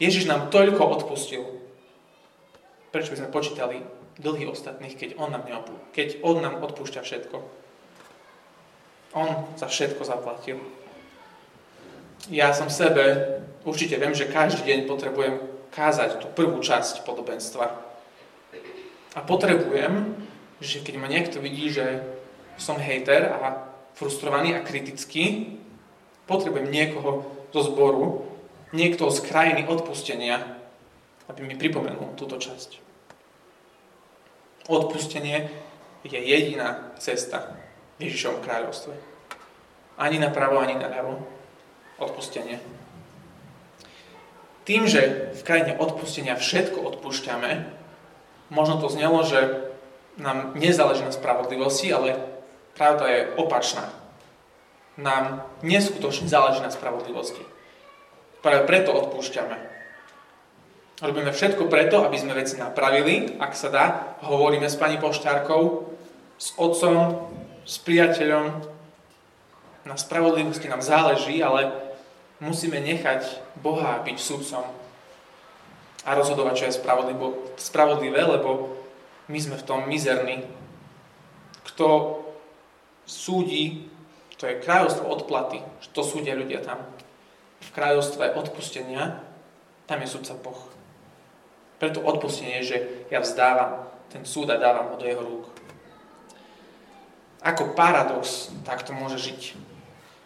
Ježiš 0.00 0.24
nám 0.24 0.48
toľko 0.48 0.80
odpustil. 0.80 1.44
Prečo 2.88 3.12
by 3.12 3.18
sme 3.20 3.34
počítali 3.36 3.76
dlhy 4.16 4.48
ostatných, 4.48 4.96
keď 4.96 5.20
on 5.20 5.28
nám, 5.28 5.44
neopú- 5.44 5.80
keď 5.92 6.24
on 6.24 6.40
nám 6.40 6.64
odpúšťa 6.64 7.04
všetko? 7.04 7.36
On 9.12 9.28
za 9.60 9.68
všetko 9.68 10.08
zaplatil 10.08 10.56
ja 12.28 12.52
som 12.52 12.68
sebe, 12.68 13.40
určite 13.64 13.96
viem, 13.96 14.12
že 14.12 14.28
každý 14.28 14.68
deň 14.68 14.80
potrebujem 14.84 15.40
kázať 15.72 16.20
tú 16.20 16.26
prvú 16.34 16.60
časť 16.60 17.06
podobenstva. 17.06 17.66
A 19.16 19.20
potrebujem, 19.24 20.12
že 20.60 20.84
keď 20.84 20.94
ma 21.00 21.08
niekto 21.08 21.40
vidí, 21.40 21.72
že 21.72 22.04
som 22.60 22.76
hejter 22.76 23.32
a 23.32 23.72
frustrovaný 23.96 24.58
a 24.58 24.66
kritický, 24.66 25.56
potrebujem 26.28 26.68
niekoho 26.68 27.24
zo 27.50 27.60
zboru, 27.64 28.28
niekto 28.76 29.08
z 29.08 29.24
krajiny 29.24 29.66
odpustenia, 29.66 30.60
aby 31.26 31.42
mi 31.42 31.56
pripomenul 31.56 32.14
túto 32.14 32.36
časť. 32.36 32.78
Odpustenie 34.70 35.50
je 36.06 36.20
jediná 36.20 36.94
cesta 37.00 37.58
v 37.98 38.06
Ježišovom 38.06 38.44
kráľovstve. 38.44 38.94
Ani 39.98 40.22
napravo, 40.22 40.62
ani 40.62 40.78
naľavo 40.78 41.39
odpustenie. 42.00 42.58
Tým, 44.64 44.88
že 44.88 45.32
v 45.36 45.42
krajine 45.44 45.72
odpustenia 45.76 46.36
všetko 46.36 46.80
odpúšťame, 46.94 47.68
možno 48.52 48.80
to 48.80 48.88
znelo, 48.92 49.24
že 49.24 49.70
nám 50.20 50.52
nezáleží 50.58 51.06
na 51.06 51.14
spravodlivosti, 51.14 51.88
ale 51.90 52.20
pravda 52.76 53.04
je 53.08 53.20
opačná. 53.40 53.88
Nám 55.00 55.48
neskutočne 55.64 56.28
záleží 56.28 56.60
na 56.60 56.70
spravodlivosti. 56.70 57.40
Práve 58.44 58.68
preto 58.68 58.92
odpúšťame. 58.92 59.56
Robíme 61.00 61.32
všetko 61.32 61.72
preto, 61.72 62.04
aby 62.04 62.20
sme 62.20 62.36
veci 62.36 62.60
napravili, 62.60 63.40
ak 63.40 63.56
sa 63.56 63.72
dá. 63.72 63.84
Hovoríme 64.20 64.68
s 64.68 64.76
pani 64.76 65.00
poštárkou, 65.00 65.88
s 66.36 66.52
otcom, 66.60 67.24
s 67.64 67.80
priateľom. 67.80 68.52
Na 69.88 69.96
spravodlivosti 69.96 70.68
nám 70.68 70.84
záleží, 70.84 71.40
ale 71.40 71.89
musíme 72.40 72.80
nechať 72.80 73.40
Boha 73.60 74.00
byť 74.00 74.16
sudcom 74.16 74.64
a 76.04 76.10
rozhodovať, 76.16 76.54
čo 76.56 76.66
je 76.66 76.76
spravodlivé, 77.60 78.20
lebo 78.24 78.80
my 79.28 79.38
sme 79.38 79.56
v 79.60 79.66
tom 79.68 79.84
mizerní. 79.84 80.48
Kto 81.68 82.18
súdi, 83.04 83.86
to 84.40 84.48
je 84.48 84.58
kráľovstvo 84.64 85.04
odplaty, 85.04 85.60
to 85.92 86.00
súdia 86.00 86.32
ľudia 86.32 86.64
tam. 86.64 86.80
V 87.60 87.68
kráľovstve 87.76 88.32
odpustenia, 88.32 89.20
tam 89.84 90.00
je 90.00 90.08
sudca 90.08 90.34
Boh. 90.40 90.60
Preto 91.76 92.00
odpustenie 92.00 92.64
že 92.64 93.08
ja 93.12 93.20
vzdávam 93.20 93.88
ten 94.08 94.24
súd 94.24 94.48
a 94.48 94.56
dávam 94.56 94.92
ho 94.92 94.96
do 94.96 95.06
jeho 95.06 95.20
rúk. 95.20 95.44
Ako 97.40 97.72
paradox 97.72 98.52
takto 98.68 98.92
môže 98.92 99.16
žiť 99.16 99.69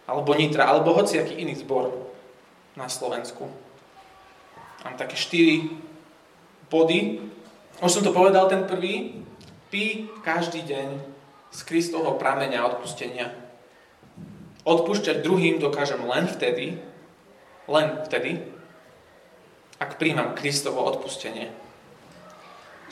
alebo 0.04 0.36
Nitra, 0.36 0.68
alebo 0.68 0.92
hociaký 0.92 1.40
iný 1.40 1.56
zbor 1.56 1.92
na 2.76 2.90
Slovensku. 2.90 3.48
Mám 4.84 5.00
také 5.00 5.16
štyri 5.16 5.72
body. 6.68 7.24
Už 7.80 7.90
som 7.90 8.04
to 8.04 8.12
povedal, 8.12 8.46
ten 8.52 8.68
prvý. 8.68 9.24
Pí 9.72 10.12
každý 10.22 10.62
deň 10.62 10.88
z 11.50 11.60
Kristovho 11.64 12.20
prameňa 12.20 12.62
odpustenia. 12.62 13.32
Odpúšťať 14.64 15.24
druhým 15.24 15.58
dokážem 15.60 16.00
len 16.04 16.28
vtedy, 16.28 16.78
len 17.68 17.86
vtedy, 18.06 18.44
ak 19.80 19.96
príjmam 20.00 20.36
Kristovo 20.36 20.84
odpustenie. 20.84 21.50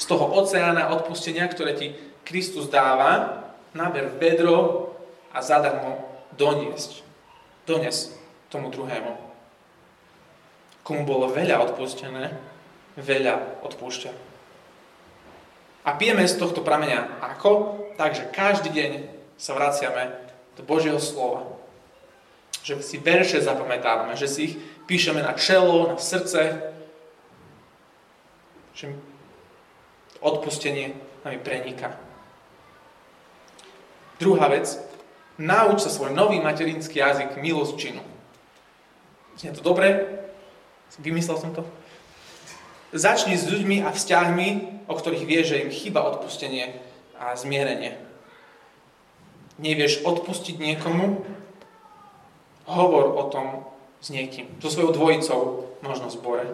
Z 0.00 0.04
toho 0.08 0.32
oceána 0.32 0.90
odpustenia, 0.90 1.46
ktoré 1.46 1.76
ti 1.76 1.94
Kristus 2.24 2.72
dáva, 2.72 3.44
naber 3.72 4.12
vedro 4.16 4.90
a 5.32 5.40
zadarmo 5.40 6.11
doniesť. 6.36 7.02
Dones 7.64 8.10
tomu 8.50 8.68
druhému. 8.68 9.14
Komu 10.82 11.06
bolo 11.06 11.30
veľa 11.30 11.62
odpustené, 11.62 12.34
veľa 12.98 13.62
odpúšťa. 13.62 14.12
A 15.82 15.90
pijeme 15.98 16.26
z 16.26 16.38
tohto 16.38 16.62
prameňa 16.62 17.22
ako? 17.22 17.80
Takže 17.98 18.30
každý 18.34 18.70
deň 18.70 18.90
sa 19.38 19.54
vraciame 19.54 20.14
do 20.54 20.62
Božieho 20.62 20.98
slova. 20.98 21.46
Že 22.62 22.82
si 22.82 22.96
verše 23.02 23.42
zapamätávame, 23.42 24.14
že 24.14 24.30
si 24.30 24.40
ich 24.46 24.54
píšeme 24.86 25.22
na 25.22 25.34
čelo, 25.34 25.90
na 25.90 25.98
srdce, 25.98 26.70
že 28.74 28.94
odpustenie 30.22 30.94
nami 31.26 31.38
preniká. 31.42 31.98
Druhá 34.22 34.46
vec, 34.46 34.78
Nauč 35.40 35.84
sa 35.84 35.90
svoj 35.92 36.12
nový 36.12 36.40
materinský 36.44 37.00
jazyk 37.00 37.40
milosčinu. 37.40 38.04
Je 39.40 39.48
to 39.52 39.64
dobre? 39.64 40.20
Vymyslel 41.00 41.40
som 41.40 41.56
to? 41.56 41.64
Začni 42.92 43.40
s 43.40 43.48
ľuďmi 43.48 43.80
a 43.80 43.88
vzťahmi, 43.88 44.48
o 44.84 44.92
ktorých 44.92 45.24
vieš, 45.24 45.56
že 45.56 45.62
im 45.64 45.72
chýba 45.72 46.04
odpustenie 46.04 46.76
a 47.16 47.32
zmierenie. 47.32 47.96
Nevieš 49.56 50.04
odpustiť 50.04 50.60
niekomu? 50.60 51.24
Hovor 52.68 53.16
o 53.16 53.24
tom 53.32 53.64
s 54.04 54.12
niekým, 54.12 54.50
so 54.60 54.68
svojou 54.68 54.92
dvojicou, 54.92 55.72
možno 55.80 56.12
v 56.12 56.16
zbore. 56.18 56.46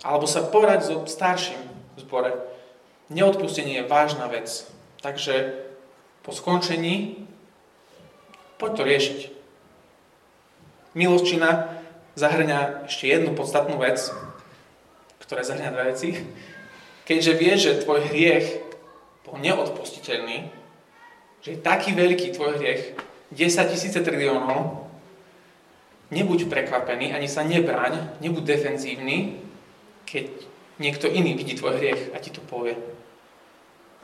Alebo 0.00 0.24
sa 0.24 0.46
porať 0.46 0.80
so 0.88 0.96
starším 1.04 1.60
v 1.96 1.98
zbore. 2.00 2.32
Neodpustenie 3.12 3.84
je 3.84 3.90
vážna 3.90 4.30
vec. 4.32 4.64
Takže 5.04 5.60
po 6.24 6.32
skončení 6.32 7.28
Poď 8.58 8.70
to 8.78 8.82
riešiť. 8.86 9.20
Milosčina 10.94 11.74
zahrňa 12.14 12.86
ešte 12.86 13.10
jednu 13.10 13.34
podstatnú 13.34 13.82
vec, 13.82 13.98
ktorá 15.26 15.42
zahrňa 15.42 15.74
dve 15.74 15.84
veci. 15.90 16.08
Keďže 17.04 17.32
vieš, 17.34 17.58
že 17.66 17.80
tvoj 17.82 18.00
hriech 18.08 18.46
bol 19.26 19.36
neodpustiteľný, 19.42 20.48
že 21.44 21.48
je 21.56 21.58
taký 21.60 21.92
veľký 21.92 22.32
tvoj 22.32 22.56
hriech, 22.56 22.96
10 23.34 23.72
tisíce 23.74 23.98
triliónov, 23.98 24.86
nebuď 26.14 26.46
prekvapený, 26.46 27.10
ani 27.10 27.26
sa 27.26 27.42
nebráň, 27.42 28.22
nebuď 28.22 28.56
defenzívny, 28.56 29.42
keď 30.06 30.30
niekto 30.78 31.10
iný 31.10 31.34
vidí 31.34 31.58
tvoj 31.58 31.82
hriech 31.82 32.14
a 32.14 32.22
ti 32.22 32.30
to 32.30 32.38
povie. 32.46 32.78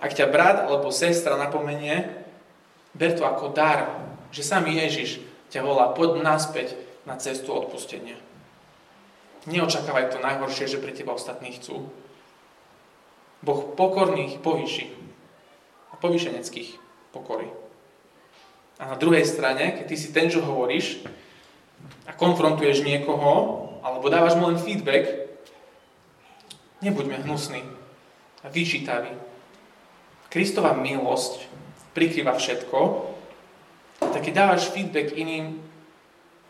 Ak 0.03 0.17
ťa 0.17 0.27
brat 0.33 0.67
alebo 0.67 0.91
sestra 0.91 1.39
napomenie, 1.39 2.11
ber 2.97 3.15
to 3.15 3.23
ako 3.23 3.55
dar, 3.55 4.10
že 4.31 4.47
sám 4.47 4.67
Ježiš 4.71 5.23
ťa 5.51 5.67
volá, 5.67 5.91
poď 5.91 6.23
naspäť 6.23 6.79
na 7.05 7.19
cestu 7.19 7.51
odpustenia. 7.51 8.17
Neočakávaj 9.49 10.15
to 10.15 10.19
najhoršie, 10.23 10.69
že 10.69 10.83
pre 10.83 10.93
teba 10.95 11.17
ostatní 11.17 11.57
chcú. 11.57 11.89
Boh 13.41 13.73
pokorných 13.73 14.45
povýši 14.45 14.93
a 15.91 15.95
povýšeneckých 15.97 16.77
pokory. 17.11 17.49
A 18.81 18.95
na 18.95 18.97
druhej 18.97 19.25
strane, 19.25 19.77
keď 19.77 19.85
ty 19.89 19.97
si 19.97 20.13
ten, 20.13 20.29
čo 20.29 20.45
hovoríš 20.45 21.05
a 22.05 22.13
konfrontuješ 22.13 22.85
niekoho, 22.85 23.69
alebo 23.81 24.13
dávaš 24.13 24.37
mu 24.37 24.49
len 24.53 24.61
feedback, 24.61 25.29
nebuďme 26.85 27.25
hnusní 27.25 27.65
a 28.45 28.47
vyčítaví. 28.49 29.13
Kristova 30.29 30.77
milosť 30.77 31.49
prikrýva 31.97 32.37
všetko, 32.37 33.10
tak 34.01 34.21
keď 34.25 34.33
dávaš 34.33 34.73
feedback 34.73 35.13
iným, 35.13 35.61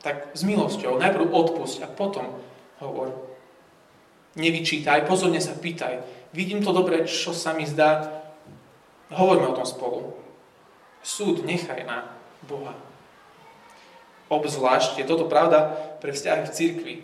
tak 0.01 0.33
s 0.33 0.47
milosťou 0.47 0.97
najprv 0.97 1.29
odpusť 1.29 1.85
a 1.85 1.89
potom 1.91 2.41
hovor. 2.81 3.13
Nevyčítaj, 4.39 5.05
pozorne 5.05 5.43
sa 5.43 5.59
pýtaj. 5.59 6.01
Vidím 6.33 6.63
to 6.63 6.71
dobre, 6.71 7.05
čo 7.05 7.35
sa 7.35 7.53
mi 7.53 7.67
zdá. 7.67 8.23
Hovorme 9.11 9.51
o 9.51 9.59
tom 9.59 9.67
spolu. 9.67 10.15
Súd 11.03 11.43
nechaj 11.43 11.83
na 11.85 12.07
Boha. 12.47 12.73
Obzvlášť 14.31 15.03
je 15.03 15.09
toto 15.11 15.27
pravda 15.27 15.75
pre 15.99 16.15
vzťahy 16.15 16.47
v 16.47 16.55
cirkvi, 16.55 16.95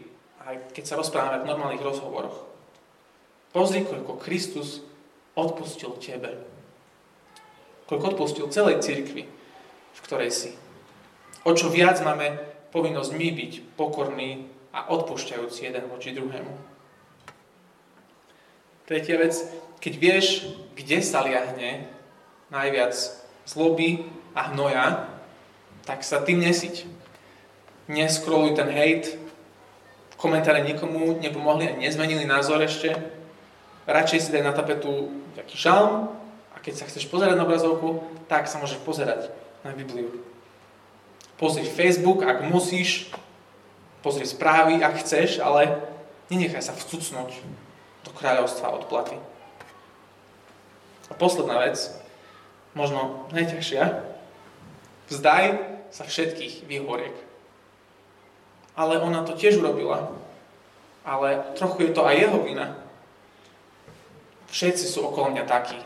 aj 0.46 0.70
keď 0.70 0.84
sa 0.86 0.94
rozprávame 0.94 1.42
v 1.42 1.48
normálnych 1.50 1.82
rozhovoroch. 1.82 2.46
Pozri, 3.50 3.82
koľko 3.82 4.22
Kristus 4.22 4.86
odpustil 5.34 5.98
tebe. 5.98 6.38
Koľko 7.90 8.14
odpustil 8.14 8.46
celej 8.54 8.78
cirkvi, 8.86 9.26
v 9.96 10.00
ktorej 10.04 10.30
si. 10.30 10.50
O 11.48 11.56
čo 11.56 11.72
viac 11.72 11.96
máme 12.04 12.36
povinnosť 12.74 13.10
my 13.16 13.28
byť 13.32 13.52
pokorní 13.80 14.50
a 14.76 14.92
odpúšťajúci 14.92 15.72
jeden 15.72 15.88
voči 15.88 16.12
druhému. 16.12 16.52
Tretia 18.84 19.16
vec, 19.16 19.34
keď 19.80 19.92
vieš, 19.96 20.26
kde 20.76 21.00
sa 21.00 21.24
liahne 21.24 21.88
najviac 22.52 22.92
zloby 23.48 24.04
a 24.36 24.52
hnoja, 24.52 25.08
tak 25.88 26.04
sa 26.04 26.20
tým 26.20 26.44
nesiť. 26.44 26.84
Neskroluj 27.86 28.58
ten 28.58 28.68
hejt, 28.68 29.16
komentáre 30.18 30.60
nikomu 30.66 31.16
nepomohli 31.22 31.70
a 31.70 31.78
nezmenili 31.78 32.26
názor 32.26 32.60
ešte. 32.60 32.92
Radšej 33.86 34.20
si 34.26 34.32
daj 34.34 34.42
na 34.42 34.52
tapetu 34.52 35.14
taký 35.38 35.54
žalm 35.54 36.10
a 36.50 36.56
keď 36.58 36.82
sa 36.82 36.88
chceš 36.90 37.06
pozerať 37.06 37.38
na 37.38 37.46
obrazovku, 37.46 38.02
tak 38.26 38.50
sa 38.50 38.58
môžeš 38.58 38.82
pozerať 38.82 39.30
na 39.66 39.74
Bibliu. 39.74 40.22
Pozri 41.36 41.66
Facebook, 41.66 42.22
ak 42.22 42.46
musíš, 42.46 43.10
pozri 44.00 44.22
správy, 44.22 44.78
ak 44.78 45.02
chceš, 45.02 45.42
ale 45.42 45.82
nenechaj 46.30 46.70
sa 46.70 46.78
vcucnúť 46.78 47.34
do 48.06 48.10
kráľovstva 48.14 48.70
od 48.70 48.86
platy. 48.86 49.18
A 51.10 51.12
posledná 51.18 51.58
vec, 51.66 51.76
možno 52.78 53.26
najťažšia, 53.34 54.06
vzdaj 55.10 55.44
sa 55.90 56.02
všetkých 56.06 56.66
výhoriek. 56.70 57.14
Ale 58.78 59.02
ona 59.02 59.26
to 59.26 59.34
tiež 59.34 59.58
urobila. 59.58 60.14
Ale 61.06 61.54
trochu 61.54 61.90
je 61.90 61.94
to 61.94 62.02
aj 62.02 62.16
jeho 62.18 62.38
vina. 62.42 62.74
Všetci 64.50 64.86
sú 64.86 65.06
okolo 65.06 65.34
mňa 65.34 65.44
takí. 65.46 65.78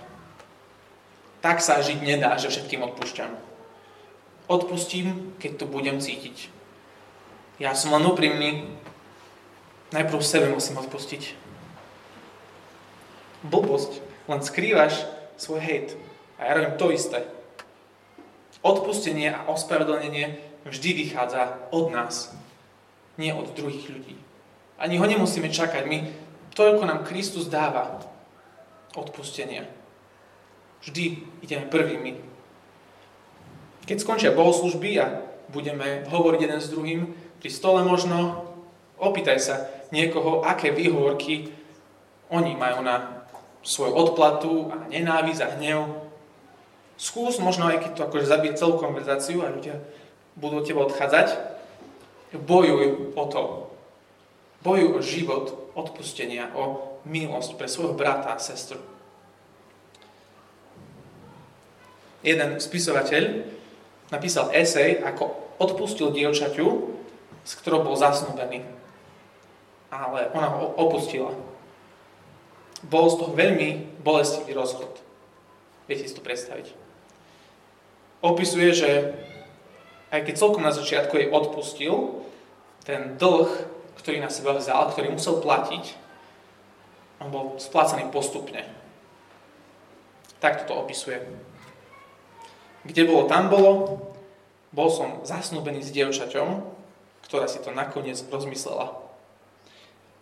Tak 1.41 1.65
sa 1.65 1.81
žiť 1.81 2.01
nedá, 2.01 2.37
že 2.37 2.53
všetkým 2.53 2.85
odpúšťam. 2.85 3.50
Odpustím, 4.51 5.39
keď 5.39 5.63
to 5.63 5.67
budem 5.71 6.03
cítiť. 6.03 6.51
Ja 7.63 7.79
som 7.79 7.95
len 7.95 8.03
úprimný. 8.03 8.67
Najprv 9.95 10.19
sebe 10.27 10.51
musím 10.51 10.83
odpustiť. 10.83 11.39
Blbosť. 13.47 14.03
Len 14.27 14.41
skrývaš 14.43 15.07
svoj 15.39 15.63
hejt. 15.63 15.95
A 16.35 16.51
ja 16.51 16.59
robím 16.59 16.75
to 16.83 16.91
isté. 16.91 17.23
Odpustenie 18.67 19.31
a 19.31 19.47
ospravedlnenie 19.47 20.43
vždy 20.67 20.91
vychádza 20.93 21.71
od 21.71 21.95
nás, 21.95 22.35
nie 23.17 23.33
od 23.33 23.55
druhých 23.57 23.89
ľudí. 23.89 24.19
Ani 24.77 24.99
ho 24.99 25.07
nemusíme 25.07 25.49
čakať. 25.49 25.87
My, 25.87 26.11
toľko 26.53 26.85
nám 26.85 27.07
Kristus 27.07 27.49
dáva 27.49 28.03
odpustenia. 28.97 29.69
Vždy 30.83 31.23
ideme 31.45 31.69
prvými. 31.69 32.30
Keď 33.85 33.97
skončia 34.01 34.37
bohoslužby 34.37 34.91
a 35.01 35.25
budeme 35.51 36.05
hovoriť 36.09 36.41
jeden 36.41 36.61
s 36.61 36.73
druhým, 36.73 37.01
pri 37.41 37.51
stole 37.51 37.81
možno, 37.85 38.47
opýtaj 39.01 39.39
sa 39.41 39.57
niekoho, 39.91 40.45
aké 40.45 40.71
výhovorky 40.71 41.51
oni 42.31 42.55
majú 42.55 42.85
na 42.85 43.27
svoju 43.65 43.93
odplatu 43.93 44.73
a 44.73 44.89
nenávisť 44.89 45.41
a 45.43 45.53
hnev 45.57 46.11
skús 47.01 47.41
možno 47.41 47.73
aj 47.73 47.81
keď 47.81 47.91
to 47.97 48.05
akože 48.05 48.29
zabije 48.29 48.61
celú 48.61 48.77
konverzáciu 48.77 49.41
a 49.41 49.49
ľudia 49.49 49.81
budú 50.37 50.61
od 50.61 50.67
teba 50.69 50.85
odchádzať, 50.85 51.29
bojuj 52.45 53.17
o 53.17 53.25
to. 53.27 53.43
Bojuj 54.61 54.89
o 54.93 55.01
život 55.01 55.73
odpustenia, 55.73 56.53
o 56.53 56.97
milosť 57.09 57.57
pre 57.57 57.65
svojho 57.65 57.97
brata 57.97 58.37
a 58.37 58.39
sestru. 58.39 58.77
Jeden 62.21 62.61
spisovateľ 62.61 63.49
napísal 64.11 64.51
esej, 64.55 65.03
ako 65.03 65.35
odpustil 65.59 66.11
dievčaťu, 66.11 66.67
s 67.47 67.53
ktorou 67.59 67.87
bol 67.87 67.97
zasnúbený. 67.97 68.67
Ale 69.91 70.31
ona 70.35 70.49
ho 70.55 70.71
opustila. 70.79 71.35
Bol 72.87 73.07
z 73.11 73.19
toho 73.19 73.33
veľmi 73.35 74.01
bolestivý 74.05 74.55
rozchod. 74.55 75.03
Viete 75.91 76.07
si 76.07 76.15
to 76.15 76.23
predstaviť 76.23 76.91
opisuje, 78.21 78.69
že 78.73 78.91
aj 80.13 80.29
keď 80.29 80.35
celkom 80.37 80.63
na 80.63 80.73
začiatku 80.73 81.17
jej 81.17 81.29
odpustil, 81.33 82.25
ten 82.85 83.17
dlh, 83.17 83.49
ktorý 84.01 84.21
na 84.21 84.33
seba 84.33 84.57
vzal, 84.57 84.93
ktorý 84.93 85.13
musel 85.13 85.41
platiť, 85.41 85.97
on 87.21 87.29
bol 87.29 87.45
splácaný 87.61 88.09
postupne. 88.09 88.65
Tak 90.41 90.65
to 90.65 90.73
opisuje. 90.73 91.21
Kde 92.85 93.03
bolo, 93.05 93.29
tam 93.29 93.53
bolo. 93.53 93.73
Bol 94.71 94.89
som 94.89 95.21
zasnúbený 95.27 95.83
s 95.83 95.91
dievčaťom, 95.91 96.63
ktorá 97.27 97.51
si 97.51 97.59
to 97.61 97.75
nakoniec 97.75 98.23
rozmyslela. 98.31 98.95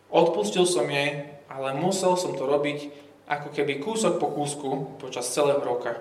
Odpustil 0.09 0.65
som 0.65 0.89
jej, 0.89 1.37
ale 1.53 1.77
musel 1.77 2.17
som 2.17 2.33
to 2.33 2.49
robiť 2.49 2.89
ako 3.29 3.53
keby 3.53 3.77
kúsok 3.77 4.17
po 4.17 4.33
kúsku 4.33 4.97
počas 4.97 5.29
celého 5.29 5.61
roka. 5.61 6.01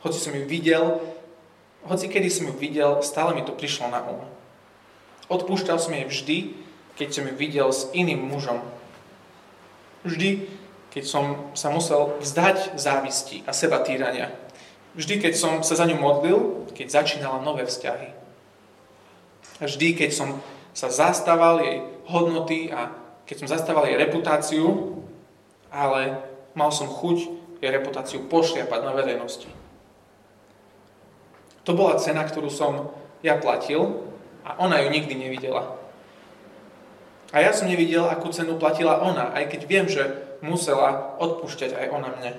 Hoci 0.00 0.16
som 0.16 0.32
ju 0.32 0.48
videl, 0.48 1.04
hoci 1.84 2.08
kedy 2.08 2.32
som 2.32 2.48
ju 2.48 2.54
videl, 2.56 3.04
stále 3.04 3.36
mi 3.36 3.44
to 3.44 3.52
prišlo 3.52 3.92
na 3.92 4.00
um. 4.08 4.24
Odpúšťal 5.28 5.76
som 5.76 5.92
jej 5.92 6.08
vždy, 6.08 6.38
keď 6.96 7.08
som 7.12 7.24
ju 7.28 7.34
videl 7.36 7.68
s 7.68 7.92
iným 7.92 8.24
mužom. 8.24 8.64
Vždy, 10.08 10.48
keď 10.88 11.04
som 11.04 11.52
sa 11.52 11.68
musel 11.68 12.16
vzdať 12.24 12.80
závisti 12.80 13.44
a 13.44 13.52
seba 13.52 13.84
týrania. 13.84 14.32
Vždy, 14.96 15.20
keď 15.20 15.34
som 15.36 15.52
sa 15.60 15.76
za 15.76 15.84
ňu 15.84 16.00
modlil, 16.00 16.68
keď 16.72 17.02
začínala 17.02 17.44
nové 17.44 17.68
vzťahy. 17.68 18.14
Vždy, 19.58 19.88
keď 19.98 20.10
som 20.14 20.38
sa 20.72 20.88
zastával 20.88 21.60
jej 21.60 21.82
hodnoty 22.06 22.70
a 22.70 22.94
keď 23.26 23.36
som 23.44 23.48
zastával 23.50 23.90
jej 23.90 23.98
reputáciu, 23.98 24.96
ale 25.68 26.22
mal 26.54 26.72
som 26.72 26.88
chuť 26.88 27.18
jej 27.60 27.70
reputáciu 27.74 28.24
pošliapať 28.30 28.80
na 28.86 28.92
verejnosti. 28.94 29.50
To 31.68 31.76
bola 31.76 32.00
cena, 32.00 32.24
ktorú 32.24 32.48
som 32.48 32.96
ja 33.20 33.36
platil 33.36 34.08
a 34.46 34.56
ona 34.56 34.80
ju 34.80 34.88
nikdy 34.88 35.12
nevidela. 35.18 35.76
A 37.28 37.44
ja 37.44 37.52
som 37.52 37.68
nevidel, 37.68 38.08
akú 38.08 38.32
cenu 38.32 38.56
platila 38.56 39.04
ona, 39.04 39.36
aj 39.36 39.52
keď 39.52 39.60
viem, 39.68 39.84
že 39.84 40.08
musela 40.40 41.18
odpúšťať 41.20 41.76
aj 41.76 41.86
ona 41.92 42.08
mne. 42.16 42.32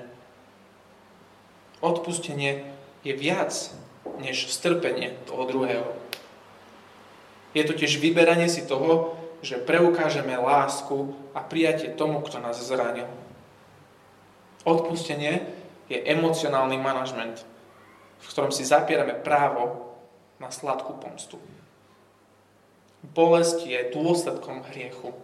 Odpustenie 1.80 2.68
je 3.08 3.14
viac 3.16 3.56
než 4.20 4.52
strpenie 4.52 5.16
toho 5.24 5.48
druhého. 5.48 5.88
Je 7.56 7.64
to 7.64 7.74
tiež 7.74 7.98
vyberanie 7.98 8.52
si 8.52 8.68
toho, 8.68 9.16
že 9.40 9.58
preukážeme 9.64 10.36
lásku 10.36 11.16
a 11.32 11.40
prijatie 11.40 11.96
tomu, 11.96 12.20
kto 12.20 12.44
nás 12.44 12.60
zranil. 12.60 13.08
Odpustenie 14.68 15.48
je 15.88 15.98
emocionálny 16.04 16.76
manažment, 16.76 17.48
v 18.20 18.26
ktorom 18.28 18.52
si 18.52 18.68
zapierame 18.68 19.16
právo 19.16 19.96
na 20.38 20.52
sladkú 20.52 21.00
pomstu. 21.00 21.40
Bolesť 23.16 23.64
je 23.64 23.96
dôsledkom 23.96 24.68
hriechu. 24.70 25.16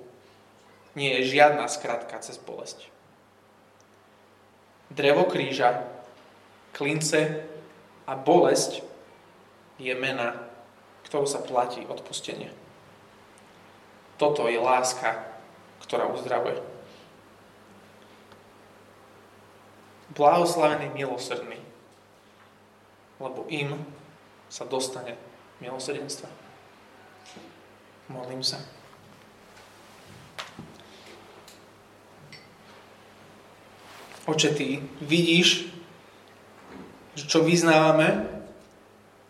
Nie 0.95 1.20
je 1.20 1.36
žiadna 1.36 1.68
skratka 1.68 2.16
cez 2.24 2.39
bolesť. 2.39 2.88
Drevo 4.88 5.28
kríža, 5.28 5.84
klince 6.76 7.48
a 8.04 8.14
bolesť 8.20 8.84
je 9.80 9.96
mena, 9.96 10.36
ktorou 11.08 11.24
sa 11.24 11.40
platí 11.40 11.88
odpustenie. 11.88 12.52
Toto 14.20 14.52
je 14.52 14.60
láska, 14.60 15.24
ktorá 15.84 16.12
uzdravuje. 16.12 16.60
Blahoslavený 20.16 20.92
milosrdný, 20.96 21.60
lebo 23.20 23.48
im 23.52 23.80
sa 24.48 24.64
dostane 24.64 25.20
milosrdenstva. 25.60 26.28
Modlím 28.08 28.44
sa. 28.44 28.60
Oče, 34.26 34.56
Ty 34.56 34.82
vidíš, 35.04 35.75
čo 37.16 37.39
vyznávame, 37.47 38.28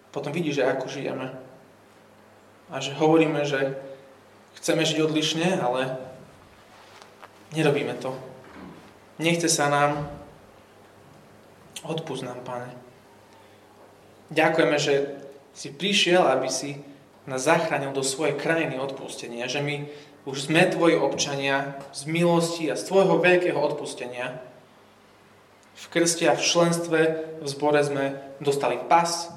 potom 0.09 0.33
vidíš, 0.33 0.65
ako 0.65 0.89
žijeme. 0.89 1.29
A 2.73 2.81
že 2.81 2.97
hovoríme, 2.97 3.45
že 3.45 3.77
chceme 4.57 4.81
žiť 4.81 5.05
odlišne, 5.05 5.61
ale 5.61 6.01
nerobíme 7.53 7.93
to. 8.01 8.17
Nechce 9.21 9.47
sa 9.47 9.69
nám, 9.69 10.09
odpúsť 11.85 12.25
nám, 12.25 12.39
Pane. 12.41 12.71
Ďakujeme, 14.33 14.77
že 14.81 15.21
si 15.53 15.69
prišiel, 15.69 16.25
aby 16.25 16.49
si 16.49 16.81
nás 17.29 17.45
zachránil 17.45 17.93
do 17.93 18.01
svojej 18.01 18.33
krajiny 18.37 18.81
odpustenia, 18.81 19.45
že 19.45 19.61
my 19.61 19.85
už 20.25 20.49
sme 20.49 20.65
Tvoji 20.65 20.97
občania 20.97 21.77
z 21.93 22.09
milosti 22.09 22.65
a 22.73 22.75
z 22.75 22.83
Tvojho 22.89 23.21
veľkého 23.21 23.57
odpustenia. 23.57 24.41
V 25.75 25.85
krste 25.91 26.31
a 26.31 26.39
v 26.39 26.41
členstve 26.43 26.99
v 27.43 27.47
zbore 27.51 27.83
sme 27.83 28.19
dostali 28.39 28.79
pas 28.79 29.31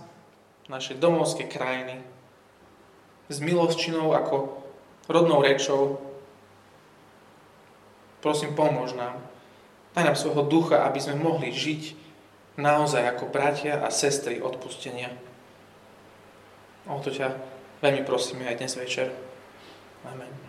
našej 0.70 1.02
domovskej 1.02 1.48
krajiny 1.50 1.98
s 3.28 3.42
milosčinou 3.42 4.14
ako 4.14 4.62
rodnou 5.10 5.42
rečou. 5.42 5.98
Prosím, 8.22 8.54
pomôž 8.54 8.94
nám. 8.94 9.18
Daj 9.98 10.04
nám 10.04 10.16
svojho 10.16 10.46
ducha, 10.46 10.86
aby 10.86 11.00
sme 11.02 11.18
mohli 11.18 11.50
žiť 11.50 11.96
naozaj 12.58 13.02
ako 13.16 13.30
bratia 13.30 13.82
a 13.82 13.88
sestry 13.90 14.38
odpustenia. 14.38 15.10
O 16.88 16.98
to 17.02 17.10
ťa 17.10 17.34
veľmi 17.82 18.02
prosíme 18.06 18.46
aj 18.46 18.58
dnes 18.62 18.74
večer. 18.78 19.10
Amen. 20.06 20.47